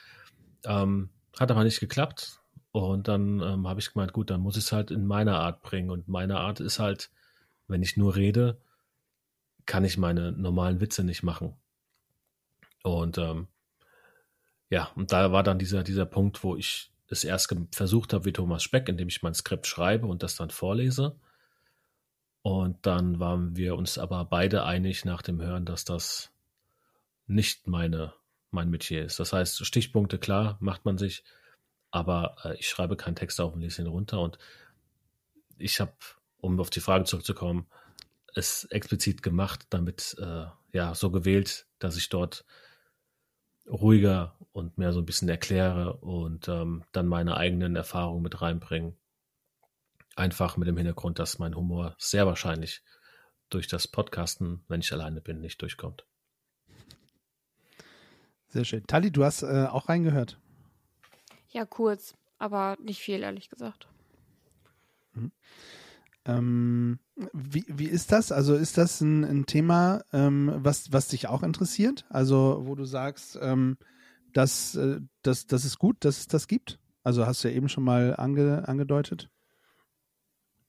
[0.64, 2.40] ähm, hat aber nicht geklappt.
[2.72, 5.62] Und dann ähm, habe ich gemeint, gut, dann muss ich es halt in meiner Art
[5.62, 5.90] bringen.
[5.90, 7.10] Und meine Art ist halt,
[7.68, 8.60] wenn ich nur rede,
[9.66, 11.56] kann ich meine normalen Witze nicht machen.
[12.82, 13.46] Und ähm,
[14.70, 18.32] ja, und da war dann dieser, dieser Punkt, wo ich es erst versucht habe wie
[18.32, 21.16] Thomas Speck, indem ich mein Skript schreibe und das dann vorlese.
[22.42, 26.30] Und dann waren wir uns aber beide einig nach dem Hören, dass das
[27.26, 28.12] nicht meine,
[28.50, 29.18] mein Metier ist.
[29.18, 31.24] Das heißt, Stichpunkte, klar, macht man sich,
[31.90, 34.20] aber äh, ich schreibe keinen Text auf und lese ihn runter.
[34.20, 34.38] Und
[35.56, 35.94] ich habe,
[36.38, 37.66] um auf die Frage zurückzukommen,
[38.34, 42.44] es explizit gemacht, damit äh, ja so gewählt, dass ich dort
[43.66, 48.96] ruhiger und mehr so ein bisschen erkläre und ähm, dann meine eigenen Erfahrungen mit reinbringen.
[50.14, 52.82] Einfach mit dem Hintergrund, dass mein Humor sehr wahrscheinlich
[53.50, 56.06] durch das Podcasten, wenn ich alleine bin, nicht durchkommt.
[58.46, 58.86] Sehr schön.
[58.86, 60.38] Tali, du hast äh, auch reingehört.
[61.50, 63.88] Ja, kurz, aber nicht viel, ehrlich gesagt.
[65.14, 65.32] Mhm.
[66.26, 67.00] Ähm,
[67.32, 68.30] wie, wie ist das?
[68.30, 72.04] Also ist das ein, ein Thema, ähm, was, was dich auch interessiert?
[72.08, 73.78] Also wo du sagst, ähm,
[74.34, 76.78] dass, äh, dass das ist gut, dass es das gibt?
[77.02, 79.30] Also hast du ja eben schon mal ange, angedeutet.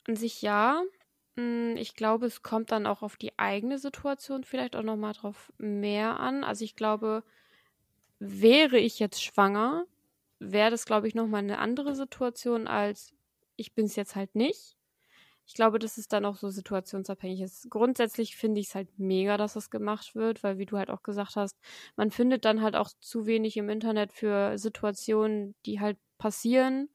[0.07, 0.83] An sich ja.
[1.37, 5.51] Hm, ich glaube, es kommt dann auch auf die eigene Situation vielleicht auch nochmal drauf
[5.57, 6.43] mehr an.
[6.43, 7.23] Also ich glaube,
[8.19, 9.85] wäre ich jetzt schwanger,
[10.39, 13.13] wäre das, glaube ich, nochmal eine andere Situation als
[13.57, 14.75] ich bin es jetzt halt nicht.
[15.47, 17.69] Ich glaube, dass es dann auch so situationsabhängig ist.
[17.69, 21.03] Grundsätzlich finde ich es halt mega, dass das gemacht wird, weil wie du halt auch
[21.03, 21.57] gesagt hast,
[21.95, 26.89] man findet dann halt auch zu wenig im Internet für Situationen, die halt passieren.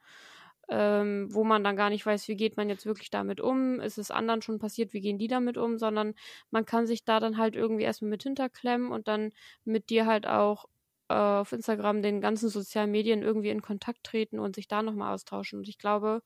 [0.68, 3.98] ähm, wo man dann gar nicht weiß, wie geht man jetzt wirklich damit um, ist
[3.98, 6.14] es anderen schon passiert, wie gehen die damit um, sondern
[6.50, 9.32] man kann sich da dann halt irgendwie erstmal mit hinterklemmen und dann
[9.64, 10.66] mit dir halt auch
[11.08, 15.12] äh, auf Instagram, den ganzen sozialen Medien irgendwie in Kontakt treten und sich da nochmal
[15.14, 15.58] austauschen.
[15.60, 16.22] Und ich glaube,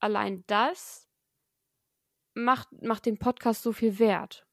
[0.00, 1.05] allein das
[2.36, 4.46] macht, macht den Podcast so viel wert.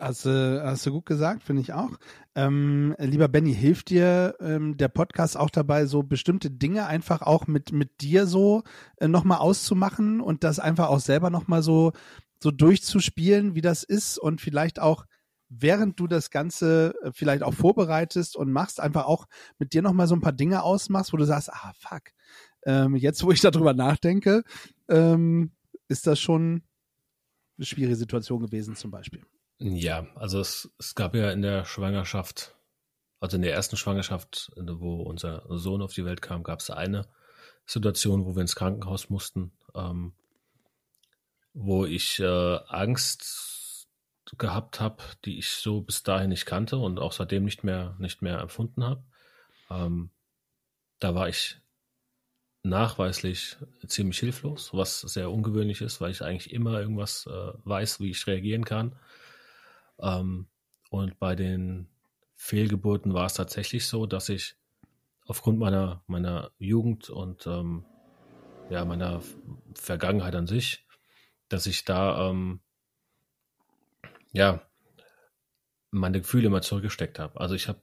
[0.00, 1.92] Hast, äh, hast du gut gesagt, finde ich auch.
[2.34, 7.46] Ähm, lieber Benny, hilft dir ähm, der Podcast auch dabei, so bestimmte Dinge einfach auch
[7.46, 8.64] mit, mit dir so
[8.96, 11.92] äh, nochmal auszumachen und das einfach auch selber nochmal so,
[12.42, 15.06] so durchzuspielen, wie das ist und vielleicht auch,
[15.48, 19.26] während du das Ganze äh, vielleicht auch vorbereitest und machst, einfach auch
[19.58, 22.10] mit dir nochmal so ein paar Dinge ausmachst, wo du sagst, ah, fuck,
[22.66, 24.42] ähm, jetzt wo ich darüber nachdenke,
[24.88, 25.52] ähm,
[25.88, 26.62] ist das schon
[27.56, 29.24] eine schwierige Situation gewesen zum Beispiel.
[29.58, 32.54] Ja, also es, es gab ja in der Schwangerschaft,
[33.20, 37.08] also in der ersten Schwangerschaft, wo unser Sohn auf die Welt kam, gab es eine
[37.64, 40.12] Situation, wo wir ins Krankenhaus mussten, ähm,
[41.54, 43.88] wo ich äh, Angst
[44.38, 48.22] gehabt habe, die ich so bis dahin nicht kannte und auch seitdem nicht mehr nicht
[48.22, 49.04] mehr empfunden habe.
[49.70, 50.10] Ähm,
[50.98, 51.60] da war ich
[52.68, 58.10] nachweislich ziemlich hilflos, was sehr ungewöhnlich ist, weil ich eigentlich immer irgendwas äh, weiß, wie
[58.10, 58.96] ich reagieren kann.
[60.00, 60.48] Ähm,
[60.90, 61.88] und bei den
[62.34, 64.56] Fehlgeburten war es tatsächlich so, dass ich
[65.26, 67.84] aufgrund meiner, meiner Jugend und ähm,
[68.68, 69.22] ja, meiner
[69.74, 70.84] Vergangenheit an sich,
[71.48, 72.60] dass ich da ähm,
[74.32, 74.60] ja
[75.90, 77.40] meine Gefühle immer zurückgesteckt habe.
[77.40, 77.80] Also ich habe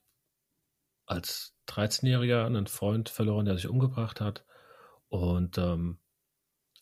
[1.06, 4.46] als 13-Jähriger einen Freund verloren, der sich umgebracht hat
[5.14, 6.00] und ähm,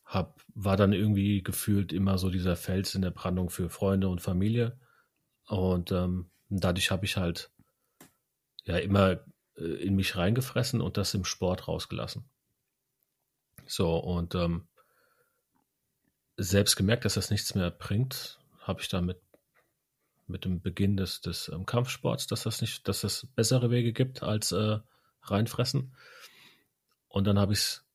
[0.06, 4.22] hab, war dann irgendwie gefühlt immer so dieser Fels in der Brandung für Freunde und
[4.22, 4.80] Familie
[5.48, 7.52] und ähm, dadurch habe ich halt
[8.64, 9.20] ja immer
[9.58, 12.24] äh, in mich reingefressen und das im Sport rausgelassen.
[13.66, 14.70] So, und ähm,
[16.38, 19.20] selbst gemerkt, dass das nichts mehr bringt, habe ich damit
[20.28, 24.24] mit dem Beginn des, des ähm, Kampfsports, dass das nicht, dass es bessere Wege gibt
[24.24, 24.80] als äh,
[25.24, 25.94] reinfressen.
[27.10, 27.86] Und dann habe ich es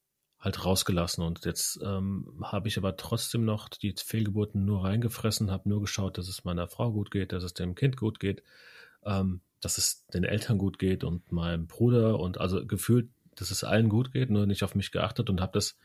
[0.46, 1.24] halt rausgelassen.
[1.24, 6.18] Und jetzt ähm, habe ich aber trotzdem noch die Fehlgeburten nur reingefressen, habe nur geschaut,
[6.18, 8.42] dass es meiner Frau gut geht, dass es dem Kind gut geht,
[9.04, 13.64] ähm, dass es den Eltern gut geht und meinem Bruder und also gefühlt, dass es
[13.64, 15.76] allen gut geht, nur nicht auf mich geachtet und habe das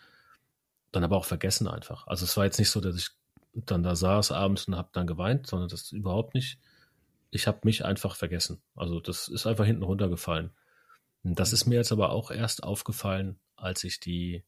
[0.92, 2.06] dann aber auch vergessen einfach.
[2.08, 3.10] Also es war jetzt nicht so, dass ich
[3.54, 6.60] dann da saß abends und habe dann geweint, sondern das überhaupt nicht.
[7.32, 8.62] Ich habe mich einfach vergessen.
[8.76, 10.52] Also das ist einfach hinten runtergefallen.
[11.24, 14.44] Das ist mir jetzt aber auch erst aufgefallen, als ich die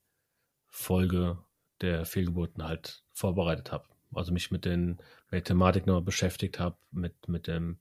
[0.76, 1.38] Folge
[1.82, 3.86] der Fehlgeburten halt vorbereitet habe.
[4.12, 4.98] Also mich mit, den,
[5.30, 7.78] mit der Thematik nochmal beschäftigt habe, mit, mit dem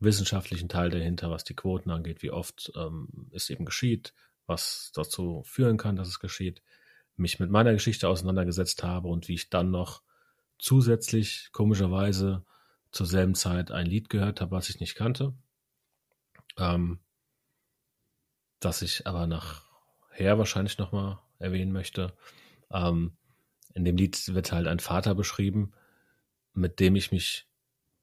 [0.00, 4.14] wissenschaftlichen Teil dahinter, was die Quoten angeht, wie oft ähm, es eben geschieht,
[4.46, 6.62] was dazu führen kann, dass es geschieht,
[7.16, 10.02] mich mit meiner Geschichte auseinandergesetzt habe und wie ich dann noch
[10.58, 12.44] zusätzlich komischerweise
[12.92, 15.34] zur selben Zeit ein Lied gehört habe, was ich nicht kannte,
[16.56, 16.98] ähm,
[18.58, 22.14] das ich aber nachher wahrscheinlich nochmal erwähnen möchte.
[22.70, 23.16] Ähm,
[23.74, 25.72] in dem Lied wird halt ein Vater beschrieben,
[26.54, 27.46] mit dem ich mich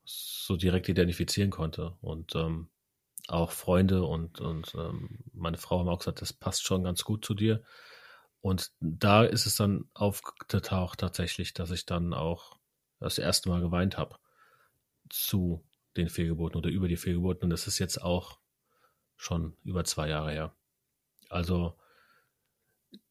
[0.04, 1.97] so direkt identifizieren konnte.
[2.02, 2.69] Und ähm,
[3.28, 7.23] auch Freunde und, und ähm, meine Frau haben auch gesagt, das passt schon ganz gut
[7.23, 7.63] zu dir.
[8.41, 12.58] Und da ist es dann aufgetaucht tatsächlich, dass ich dann auch
[12.99, 14.17] das erste Mal geweint habe
[15.10, 15.63] zu
[15.97, 17.43] den Fehlgeburten oder über die Fehlgeburten.
[17.43, 18.39] Und das ist jetzt auch
[19.17, 20.56] schon über zwei Jahre her.
[21.30, 21.78] Also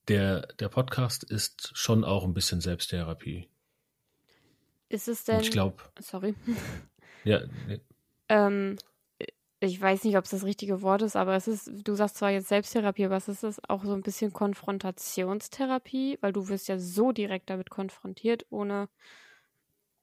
[0.08, 3.48] der, der Podcast ist schon auch ein bisschen Selbsttherapie.
[4.88, 5.40] Ist es denn.
[5.40, 5.82] ich glaube.
[6.00, 6.34] Sorry.
[7.24, 7.40] Ja.
[7.66, 7.80] Nee.
[8.28, 8.78] Ähm,
[9.60, 12.30] ich weiß nicht, ob es das richtige Wort ist, aber es ist, du sagst zwar
[12.30, 17.10] jetzt Selbsttherapie, aber es ist auch so ein bisschen Konfrontationstherapie, weil du wirst ja so
[17.10, 18.88] direkt damit konfrontiert, ohne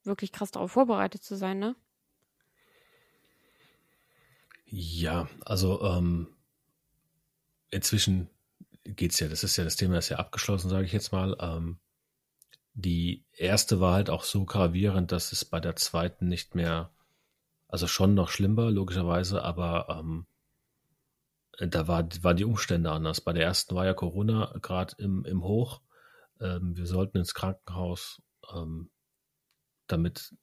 [0.04, 1.76] wirklich krass darauf vorbereitet zu sein, ne?
[4.66, 6.28] Ja, also ähm,
[7.70, 8.30] inzwischen
[8.86, 11.36] geht's ja, das ist ja das Thema ist ja abgeschlossen, sage ich jetzt mal.
[11.40, 11.80] Ähm,
[12.74, 16.92] die erste war halt auch so gravierend, dass es bei der zweiten nicht mehr,
[17.68, 20.28] also schon noch schlimmer, logischerweise, aber ähm,
[21.58, 23.22] da war, waren die Umstände anders.
[23.22, 25.82] Bei der ersten war ja Corona gerade im, im Hoch.
[26.42, 28.22] Ähm, wir sollten ins Krankenhaus,
[28.54, 28.90] ähm,
[29.88, 30.36] damit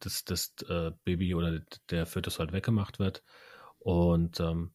[0.00, 3.22] das, das äh, Baby oder der Fötus halt weggemacht wird.
[3.78, 4.72] Und ähm,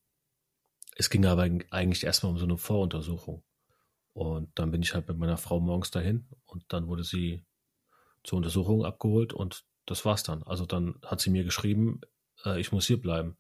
[1.02, 3.42] es ging aber eigentlich erstmal um so eine Voruntersuchung.
[4.14, 7.44] Und dann bin ich halt mit meiner Frau morgens dahin und dann wurde sie
[8.24, 10.44] zur Untersuchung abgeholt und das war's dann.
[10.44, 12.02] Also dann hat sie mir geschrieben,
[12.46, 13.36] äh, ich muss hier bleiben.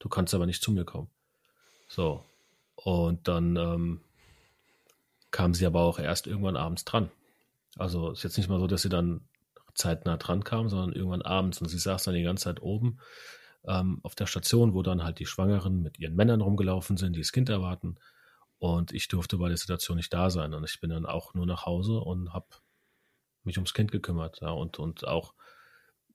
[0.00, 1.08] Du kannst aber nicht zu mir kommen.
[1.86, 2.24] So.
[2.74, 4.00] Und dann ähm,
[5.30, 7.12] kam sie aber auch erst irgendwann abends dran.
[7.76, 9.28] Also ist jetzt nicht mal so, dass sie dann
[9.74, 12.98] zeitnah dran kam, sondern irgendwann abends und sie saß dann die ganze Zeit oben
[13.66, 17.20] ähm, auf der Station, wo dann halt die Schwangeren mit ihren Männern rumgelaufen sind, die
[17.20, 17.96] das Kind erwarten.
[18.58, 20.54] Und ich durfte bei der Situation nicht da sein.
[20.54, 22.46] Und ich bin dann auch nur nach Hause und habe
[23.42, 25.34] mich ums Kind gekümmert ja, und, und auch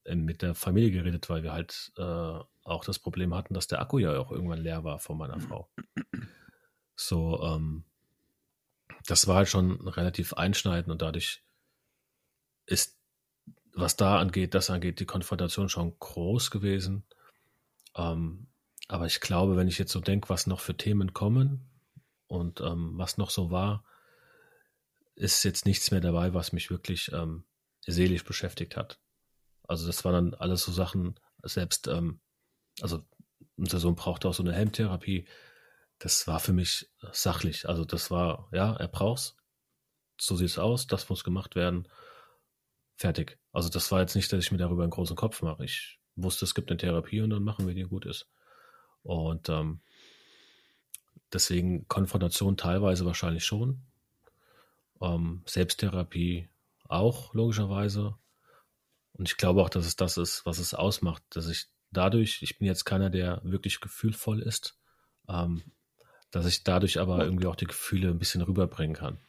[0.06, 3.82] äh, mit der Familie geredet, weil wir halt äh, auch das Problem hatten, dass der
[3.82, 5.70] Akku ja auch irgendwann leer war von meiner Frau.
[6.96, 7.86] So, ähm,
[9.08, 11.44] das war halt schon relativ einschneidend und dadurch
[12.66, 13.00] ist,
[13.74, 17.06] was da angeht, das angeht, die Konfrontation schon groß gewesen.
[17.96, 18.48] Ähm,
[18.88, 21.70] aber ich glaube, wenn ich jetzt so denke, was noch für Themen kommen
[22.28, 23.84] und ähm, was noch so war,
[25.16, 27.44] ist jetzt nichts mehr dabei, was mich wirklich ähm,
[27.86, 29.00] seelisch beschäftigt hat.
[29.68, 32.22] Also das waren dann alles so Sachen, selbst, ähm,
[32.82, 33.06] also
[33.58, 35.28] unser Sohn brauchte auch so eine Helmtherapie.
[36.00, 37.68] Das war für mich sachlich.
[37.68, 39.36] Also das war, ja, er braucht's.
[40.20, 41.88] So sieht's aus, das muss gemacht werden.
[42.96, 43.38] Fertig.
[43.52, 45.66] Also das war jetzt nicht, dass ich mir darüber einen großen Kopf mache.
[45.66, 48.28] Ich wusste, es gibt eine Therapie und dann machen wir die gut ist.
[49.04, 49.82] Und ähm,
[51.34, 53.82] deswegen Konfrontation teilweise wahrscheinlich schon.
[55.02, 56.50] Ähm, Selbsttherapie
[56.88, 58.16] auch, logischerweise.
[59.14, 62.58] Und ich glaube auch, dass es das ist, was es ausmacht, dass ich dadurch, ich
[62.58, 64.78] bin jetzt keiner, der wirklich gefühlvoll ist,
[65.28, 65.64] ähm,
[66.32, 69.20] dass ich dadurch aber irgendwie auch die Gefühle ein bisschen rüberbringen kann.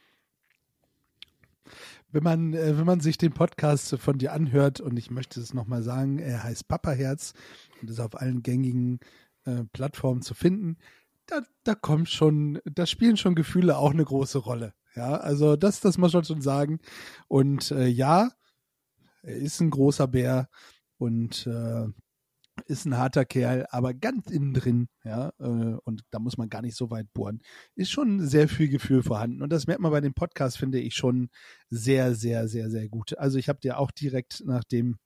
[2.11, 5.53] Wenn man, äh, wenn man sich den Podcast von dir anhört, und ich möchte es
[5.53, 7.33] nochmal sagen, er heißt Papaherz
[7.81, 8.99] und ist auf allen gängigen
[9.45, 10.77] äh, Plattformen zu finden,
[11.25, 14.73] da, da kommt schon, da spielen schon Gefühle auch eine große Rolle.
[14.95, 16.79] Ja, also das, das muss man schon sagen.
[17.27, 18.29] Und äh, ja,
[19.23, 20.49] er ist ein großer Bär
[20.97, 21.87] und äh,
[22.71, 26.61] ist ein harter Kerl, aber ganz innen drin, ja, äh, und da muss man gar
[26.61, 27.41] nicht so weit bohren,
[27.75, 29.41] ist schon sehr viel Gefühl vorhanden.
[29.43, 31.29] Und das merkt man bei dem Podcast, finde ich, schon
[31.69, 33.17] sehr, sehr, sehr, sehr gut.
[33.17, 34.97] Also ich habe dir auch direkt nachdem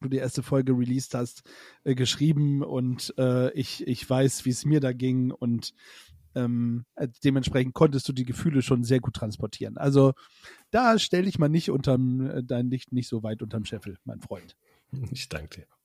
[0.00, 1.42] du die erste Folge released hast,
[1.84, 5.74] äh, geschrieben und äh, ich, ich weiß, wie es mir da ging und
[6.34, 9.76] ähm, äh, dementsprechend konntest du die Gefühle schon sehr gut transportieren.
[9.76, 10.14] Also
[10.70, 14.56] da stelle ich mal nicht unterm, dein Licht nicht so weit unterm Scheffel, mein Freund.
[15.10, 15.79] Ich danke dir.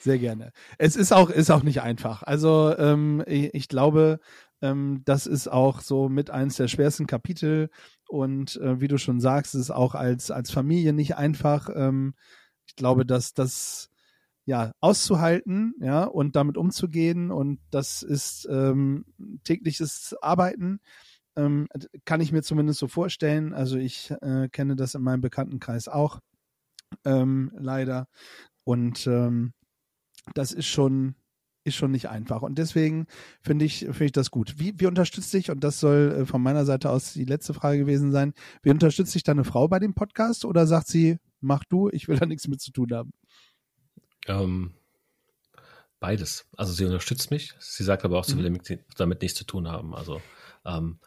[0.00, 0.52] Sehr gerne.
[0.78, 2.22] Es ist auch, ist auch nicht einfach.
[2.22, 4.20] Also ähm, ich, ich, glaube,
[4.62, 7.70] ähm, das ist auch so mit eins der schwersten Kapitel.
[8.08, 11.68] Und äh, wie du schon sagst, ist auch als, als Familie nicht einfach.
[11.74, 12.14] Ähm,
[12.66, 13.90] ich glaube, dass das
[14.46, 17.30] ja auszuhalten, ja, und damit umzugehen.
[17.30, 19.04] Und das ist ähm,
[19.44, 20.80] tägliches Arbeiten.
[21.36, 21.68] Ähm,
[22.04, 23.52] kann ich mir zumindest so vorstellen.
[23.52, 26.20] Also ich äh, kenne das in meinem Bekanntenkreis auch.
[27.04, 28.08] Ähm, leider.
[28.70, 29.52] Und ähm,
[30.34, 31.16] das ist schon,
[31.64, 32.42] ist schon nicht einfach.
[32.42, 33.08] Und deswegen
[33.42, 34.60] finde ich, finde ich das gut.
[34.60, 37.78] Wie, wie unterstützt dich, und das soll äh, von meiner Seite aus die letzte Frage
[37.78, 41.88] gewesen sein, wie unterstützt dich deine Frau bei dem Podcast oder sagt sie, mach du,
[41.88, 43.12] ich will da nichts mit zu tun haben?
[44.28, 44.74] Ähm,
[45.98, 46.46] beides.
[46.56, 47.54] Also sie unterstützt mich.
[47.58, 48.60] Sie sagt aber auch, sie will mhm.
[48.96, 49.96] damit nichts zu tun haben.
[49.96, 50.22] Also
[50.64, 51.00] ähm,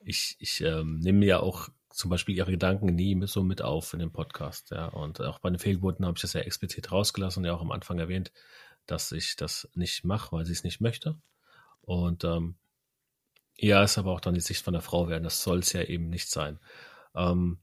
[0.00, 3.94] ich, ich ähm, nehme mir ja auch zum Beispiel ihre Gedanken nie so mit auf
[3.94, 4.70] in dem Podcast.
[4.70, 4.86] Ja.
[4.88, 7.72] Und auch bei den Fehlgeburten habe ich das ja explizit rausgelassen und ja auch am
[7.72, 8.32] Anfang erwähnt,
[8.84, 11.18] dass ich das nicht mache, weil sie es nicht möchte.
[11.80, 12.56] Und ähm,
[13.56, 15.24] ja, ist aber auch dann die Sicht von der Frau werden.
[15.24, 16.58] Das soll es ja eben nicht sein.
[17.14, 17.58] Ähm,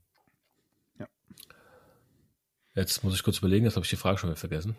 [0.98, 1.06] ja.
[2.74, 4.74] Jetzt muss ich kurz überlegen, jetzt habe ich die Frage schon wieder vergessen.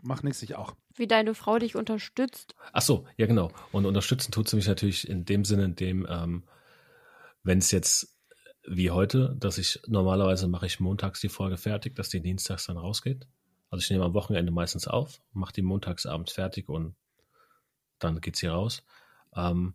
[0.00, 0.74] Mach nichts, ich auch.
[0.94, 2.54] Wie deine Frau dich unterstützt.
[2.72, 3.52] Ach so, ja genau.
[3.72, 6.44] Und unterstützen tut sie mich natürlich in dem Sinne, in dem, ähm,
[7.42, 8.13] wenn es jetzt
[8.66, 12.78] wie heute, dass ich normalerweise mache ich montags die Folge fertig, dass die dienstags dann
[12.78, 13.26] rausgeht.
[13.70, 16.94] Also ich nehme am Wochenende meistens auf, mache die montagsabends fertig und
[17.98, 18.84] dann geht sie raus.
[19.34, 19.74] Ähm,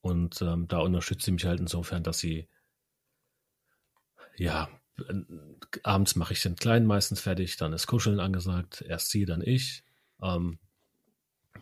[0.00, 2.48] und ähm, da unterstützt sie mich halt insofern, dass sie
[4.36, 5.22] ja äh,
[5.82, 9.84] abends mache ich den Kleinen meistens fertig, dann ist Kuscheln angesagt, erst sie, dann ich.
[10.22, 10.58] Ähm,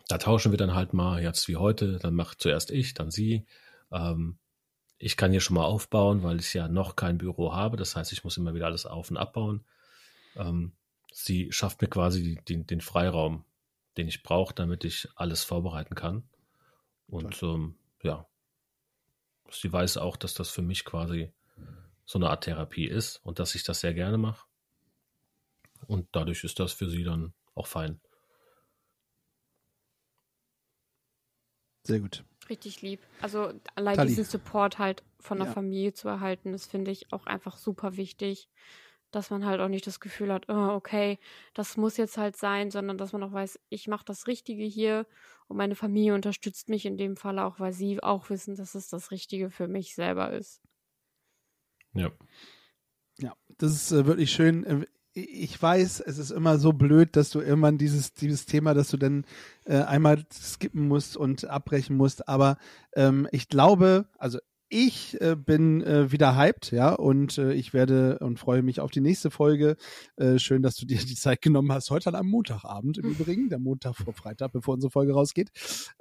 [0.07, 3.45] da tauschen wir dann halt mal, jetzt wie heute, dann macht zuerst ich, dann sie.
[3.91, 4.37] Ähm,
[4.97, 7.77] ich kann hier schon mal aufbauen, weil ich ja noch kein Büro habe.
[7.77, 9.65] Das heißt, ich muss immer wieder alles auf und abbauen.
[10.35, 10.73] Ähm,
[11.11, 13.45] sie schafft mir quasi den, den Freiraum,
[13.97, 16.23] den ich brauche, damit ich alles vorbereiten kann.
[17.07, 18.27] Und ähm, ja,
[19.51, 21.31] sie weiß auch, dass das für mich quasi
[22.05, 24.45] so eine Art Therapie ist und dass ich das sehr gerne mache.
[25.87, 27.99] Und dadurch ist das für sie dann auch fein.
[31.83, 32.23] Sehr gut.
[32.49, 32.99] Richtig lieb.
[33.21, 34.09] Also allein Tali.
[34.09, 35.53] diesen Support halt von der ja.
[35.53, 38.49] Familie zu erhalten, das finde ich auch einfach super wichtig.
[39.13, 41.19] dass man halt auch nicht das Gefühl hat, oh, okay,
[41.53, 45.05] das muss jetzt halt sein, sondern dass man auch weiß, ich mache das Richtige hier
[45.47, 48.89] und meine Familie unterstützt mich in dem Fall auch, weil sie auch wissen, dass es
[48.89, 50.61] das Richtige für mich selber ist.
[51.93, 52.11] Ja.
[53.19, 54.87] Ja, das ist äh, wirklich schön.
[55.13, 58.97] Ich weiß, es ist immer so blöd, dass du irgendwann dieses, dieses Thema, dass du
[58.97, 59.25] dann
[59.65, 62.27] äh, einmal skippen musst und abbrechen musst.
[62.27, 62.57] Aber
[62.95, 64.39] ähm, ich glaube, also
[64.73, 68.89] ich äh, bin äh, wieder hyped, ja, und äh, ich werde und freue mich auf
[68.89, 69.77] die nächste Folge.
[70.15, 71.91] Äh, schön, dass du dir die Zeit genommen hast.
[71.91, 75.51] Heute an einem Montagabend im Übrigen, der Montag vor Freitag, bevor unsere Folge rausgeht,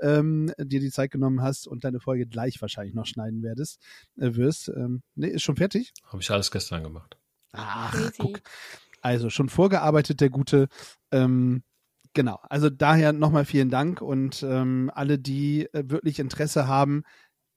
[0.00, 3.78] ähm, dir die Zeit genommen hast und deine Folge gleich wahrscheinlich noch schneiden werdest,
[4.16, 4.68] äh, wirst.
[4.68, 5.92] Ähm, nee, ist schon fertig?
[6.04, 7.18] Habe ich alles gestern gemacht.
[7.52, 8.14] Ach, Crazy.
[8.18, 8.40] guck.
[9.03, 10.68] Also schon vorgearbeitet, der Gute.
[11.11, 11.62] Ähm,
[12.14, 17.03] genau, also daher nochmal vielen Dank und ähm, alle, die äh, wirklich Interesse haben,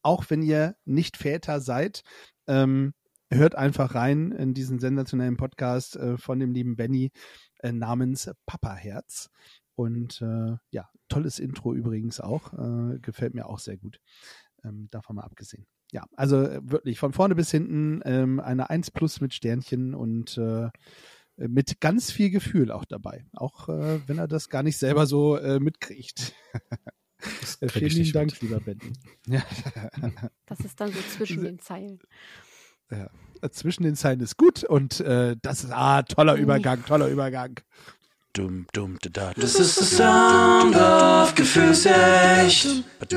[0.02, 2.02] auch wenn ihr nicht Väter seid,
[2.48, 2.94] ähm,
[3.32, 7.12] hört einfach rein in diesen sensationellen Podcast äh, von dem lieben Benny
[7.60, 9.30] äh, namens Papa Herz.
[9.76, 12.54] Und äh, ja, tolles Intro übrigens auch.
[12.54, 14.00] Äh, gefällt mir auch sehr gut.
[14.64, 15.66] Ähm, davon mal abgesehen.
[15.92, 20.40] Ja, also äh, wirklich von vorne bis hinten ähm, eine 1 plus mit Sternchen und
[21.38, 23.26] mit ganz viel Gefühl auch dabei.
[23.34, 26.34] Auch äh, wenn er das gar nicht selber so äh, mitkriegt.
[27.60, 28.42] Äh, krieg Vielen ich lieben nicht Dank, mit.
[28.42, 28.94] lieber Benny.
[29.28, 29.42] Ja.
[30.46, 32.00] Das ist dann so zwischen den Zeilen.
[32.92, 33.10] ja.
[33.52, 37.60] Zwischen den Zeilen ist gut und äh, das ist ah, toller Übergang, toller Übergang.
[38.34, 42.68] Dum, dum, da, da, Das ist der Sound of Gefühlsecht.
[43.00, 43.14] Das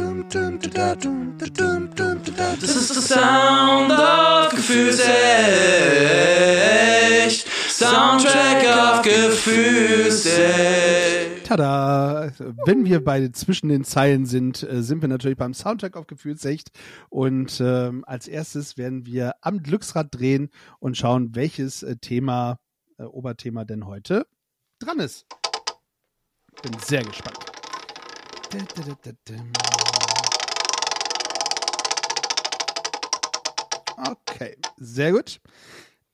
[2.77, 5.09] ist der Sound of Gefühlsecht.
[7.79, 10.35] Soundtrack of Gefühlsecht.
[11.47, 12.33] Tada!
[12.67, 16.73] Wenn wir beide zwischen den Zeilen sind, äh, sind wir natürlich beim Soundtrack auf Gefühlsecht.
[17.09, 20.51] Und ähm, als erstes werden wir am Glücksrad drehen
[20.81, 22.59] und schauen, welches äh, Thema,
[22.99, 24.27] äh, Oberthema denn heute
[24.81, 25.27] dran ist.
[26.61, 27.39] Bin sehr gespannt.
[33.97, 35.41] Okay, sehr gut.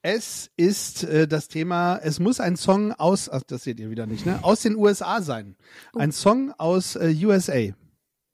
[0.07, 4.05] Es ist äh, das Thema, es muss ein Song aus, ach, das seht ihr wieder
[4.05, 4.37] nicht, ne?
[4.43, 5.55] Aus den USA sein.
[5.95, 7.73] Ein Song aus äh, USA.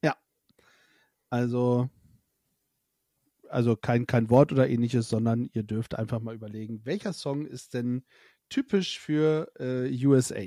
[0.03, 0.17] Ja.
[1.29, 1.89] Also,
[3.47, 7.73] also kein, kein Wort oder ähnliches, sondern ihr dürft einfach mal überlegen, welcher Song ist
[7.73, 8.03] denn
[8.49, 10.41] typisch für äh, USA?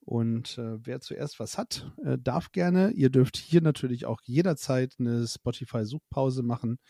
[0.00, 2.90] Und äh, wer zuerst was hat, äh, darf gerne.
[2.90, 6.80] Ihr dürft hier natürlich auch jederzeit eine Spotify-Suchpause machen.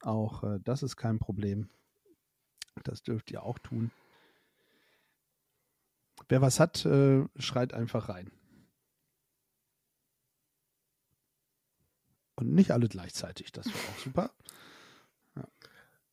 [0.00, 1.70] Auch äh, das ist kein Problem.
[2.84, 3.90] Das dürft ihr auch tun.
[6.28, 8.30] Wer was hat, äh, schreit einfach rein.
[12.36, 14.30] Und nicht alle gleichzeitig, das wäre auch super.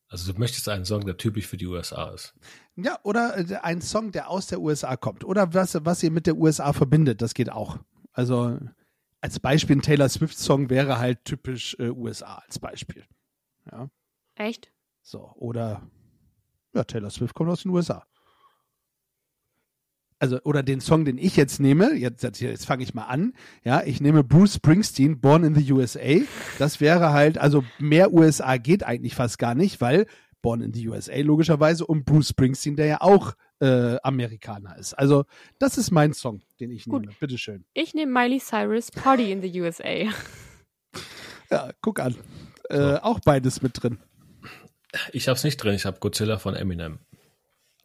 [0.10, 2.34] Also du möchtest einen Song, der typisch für die USA ist.
[2.76, 5.24] Ja, oder äh, ein Song, der aus der USA kommt.
[5.24, 7.80] Oder was, was ihr mit der USA verbindet, das geht auch.
[8.14, 8.58] Also
[9.20, 13.06] als Beispiel ein Taylor Swift-Song wäre halt typisch äh, USA als Beispiel.
[13.70, 13.90] Ja,
[14.36, 14.72] Echt?
[15.02, 15.34] so.
[15.36, 15.82] Oder
[16.78, 18.06] ja, Taylor Swift kommt aus den USA.
[20.20, 23.34] Also, oder den Song, den ich jetzt nehme, jetzt, jetzt, jetzt fange ich mal an,
[23.64, 26.22] ja, ich nehme Bruce Springsteen, Born in the USA.
[26.58, 30.08] Das wäre halt, also mehr USA geht eigentlich fast gar nicht, weil
[30.42, 34.94] Born in the USA logischerweise und Bruce Springsteen, der ja auch äh, Amerikaner ist.
[34.96, 35.26] Also,
[35.60, 37.02] das ist mein Song, den ich Gut.
[37.02, 37.14] nehme.
[37.20, 37.66] Bitteschön.
[37.74, 40.12] Ich nehme Miley Cyrus Party in the USA.
[41.52, 42.16] Ja, guck an.
[42.70, 44.00] Äh, auch beides mit drin.
[45.12, 47.00] Ich hab's nicht drin, ich habe Godzilla von Eminem.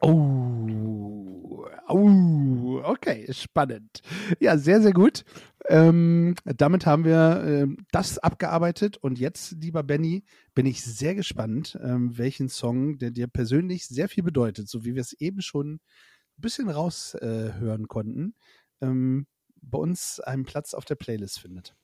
[0.01, 4.01] Oh, oh, okay, spannend.
[4.39, 5.23] Ja, sehr, sehr gut.
[5.69, 11.77] Ähm, damit haben wir ähm, das abgearbeitet und jetzt, lieber Benny, bin ich sehr gespannt,
[11.81, 15.75] ähm, welchen Song, der dir persönlich sehr viel bedeutet, so wie wir es eben schon
[15.75, 18.35] ein bisschen raushören äh, hören konnten,
[18.81, 19.27] ähm,
[19.61, 21.75] bei uns einen Platz auf der Playlist findet.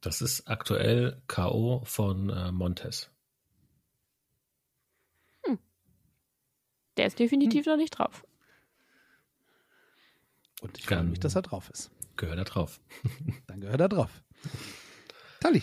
[0.00, 1.82] Das ist aktuell K.O.
[1.84, 3.10] von äh, Montes.
[6.96, 8.24] Der ist definitiv noch nicht drauf.
[10.62, 11.90] Und ich freue mich, dass er drauf ist.
[12.16, 12.80] Gehört da drauf.
[13.46, 14.22] Dann gehört er drauf.
[15.40, 15.62] Tali,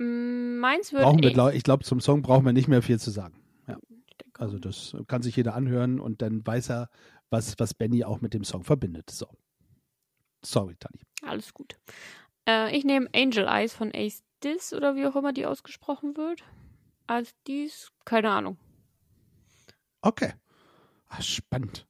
[0.00, 2.82] Mm, Meins wird brauchen wir, eh- glaub, ich glaube, zum Song brauchen wir nicht mehr
[2.82, 3.34] viel zu sagen.
[3.66, 3.76] Ja.
[4.34, 6.88] Also das kann sich jeder anhören und dann weiß er,
[7.30, 9.10] was, was Benny auch mit dem Song verbindet.
[9.10, 9.26] So.
[10.44, 11.00] Sorry, Tali.
[11.22, 11.76] Alles gut.
[12.48, 16.44] Äh, ich nehme Angel Eyes von Ace Dis oder wie auch immer die ausgesprochen wird.
[17.08, 18.56] Als dies, keine Ahnung.
[20.00, 20.32] Okay.
[21.08, 21.86] Ah, spannend.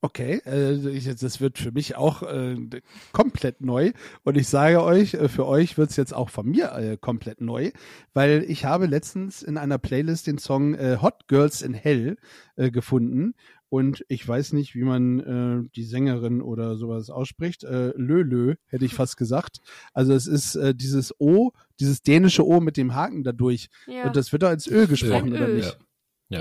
[0.00, 2.56] Okay, äh, das wird für mich auch äh,
[3.10, 3.90] komplett neu.
[4.22, 7.72] Und ich sage euch, äh, für euch wird's jetzt auch von mir äh, komplett neu,
[8.14, 12.16] weil ich habe letztens in einer Playlist den Song Hot Girls in Hell
[12.56, 13.34] gefunden.
[13.70, 17.64] Und ich weiß nicht, wie man die Sängerin oder sowas ausspricht.
[17.64, 19.58] Äh, Lö, hätte ich fast gesagt.
[19.92, 23.68] Also es ist dieses O, dieses dänische O mit dem Haken dadurch.
[23.86, 24.06] Ja.
[24.06, 25.76] Und das wird doch als Ö gesprochen, Ein oder nicht?
[25.78, 25.87] Ja.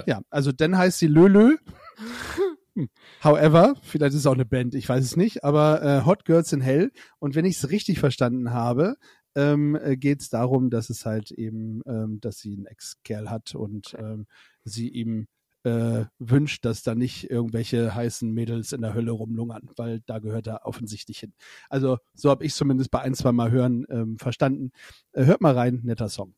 [0.06, 1.58] Ja, also dann heißt sie Lölö.
[3.24, 6.54] However, vielleicht ist es auch eine Band, ich weiß es nicht, aber äh, Hot Girls
[6.54, 6.92] in Hell.
[7.20, 8.98] Und wenn ich es richtig verstanden habe,
[9.36, 13.56] ähm, äh, geht es darum, dass es halt eben, ähm, dass sie einen Ex-Kerl hat
[13.56, 14.28] und ähm,
[14.64, 15.28] sie ihm
[15.64, 20.48] äh, wünscht, dass da nicht irgendwelche heißen Mädels in der Hölle rumlungern, weil da gehört
[20.48, 21.34] er offensichtlich hin.
[21.70, 24.72] Also so habe ich zumindest bei ein, zwei Mal hören ähm, verstanden.
[25.12, 26.34] Äh, hört mal rein, netter Song.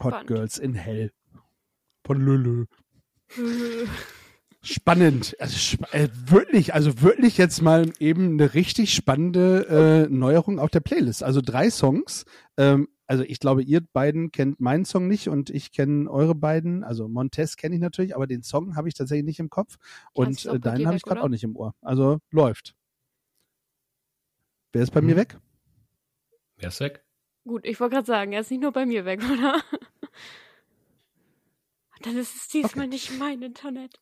[0.00, 0.26] Hot Spannend.
[0.28, 1.12] Girls in Hell.
[2.04, 2.66] Von Lölö.
[4.62, 5.36] Spannend.
[5.38, 10.70] Also sp äh, wirklich, also wirklich jetzt mal eben eine richtig spannende äh, Neuerung auf
[10.70, 11.22] der Playlist.
[11.22, 12.24] Also drei Songs.
[12.56, 16.84] Ähm, also ich glaube, ihr beiden kennt meinen Song nicht und ich kenne eure beiden.
[16.84, 19.76] Also Montez kenne ich natürlich, aber den Song habe ich tatsächlich nicht im Kopf
[20.12, 21.74] und äh, deinen habe ich gerade auch nicht im Ohr.
[21.80, 22.74] Also läuft.
[24.72, 25.16] Wer ist bei mir Hm.
[25.18, 25.38] weg?
[26.56, 27.04] Wer ist weg?
[27.46, 29.62] Gut, ich wollte gerade sagen, er ist nicht nur bei mir weg, oder?
[32.02, 33.98] Dann ist es diesmal nicht mein Internet.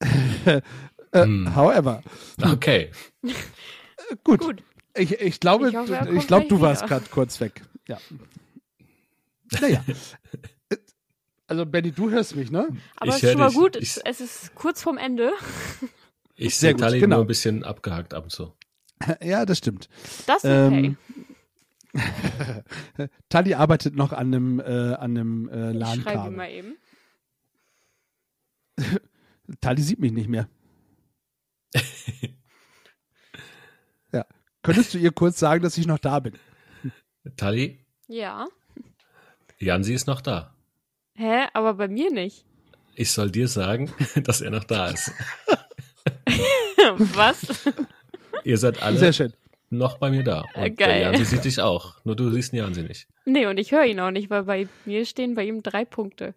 [0.46, 0.60] äh,
[1.14, 1.54] Hm.
[1.54, 2.02] However,
[2.42, 2.90] Okay.
[4.24, 4.40] gut.
[4.40, 4.62] Gut.
[4.94, 7.62] Ich, ich glaube, Ich hoffe, ich glaube, du warst gerade kurz weg.
[7.88, 7.98] Ja.
[9.60, 9.84] Naja.
[11.48, 12.66] Also Benny, du hörst mich, ne?
[12.96, 13.56] Aber Ich es ist schon mal dich.
[13.56, 13.76] gut.
[13.76, 15.30] Ich- Es, ist kurz vorm Ende.
[16.34, 17.16] Ich sehe gut, Tali genau.
[17.18, 18.52] nur ein bisschen abgehackt ab und zu.
[19.22, 19.88] Ja, das stimmt.
[20.26, 20.86] Das ist okay.
[20.86, 20.96] Ähm,
[23.28, 26.30] Tali arbeitet noch an einem, äh, an einem äh, ich schreibe ihm LAN-Kabel.
[26.36, 26.76] mal eben.
[29.60, 30.48] Tali sieht mich nicht mehr.
[34.12, 34.24] ja.
[34.62, 36.34] Könntest du ihr kurz sagen, dass ich noch da bin?
[37.36, 38.46] Tali, Ja.
[39.58, 40.54] Jansi ist noch da.
[41.14, 41.46] Hä?
[41.54, 42.44] Aber bei mir nicht.
[42.94, 43.90] Ich soll dir sagen,
[44.24, 45.10] dass er noch da ist.
[46.98, 47.66] Was?
[48.44, 49.32] Ihr seid alle Sehr schön.
[49.76, 50.40] Noch bei mir da.
[50.54, 51.02] Und Äh, der geil.
[51.02, 51.96] Jansi sieht dich auch.
[52.04, 53.06] Nur du siehst den Jansi nicht.
[53.24, 56.34] Nee, und ich höre ihn auch nicht, weil bei mir stehen bei ihm drei Punkte.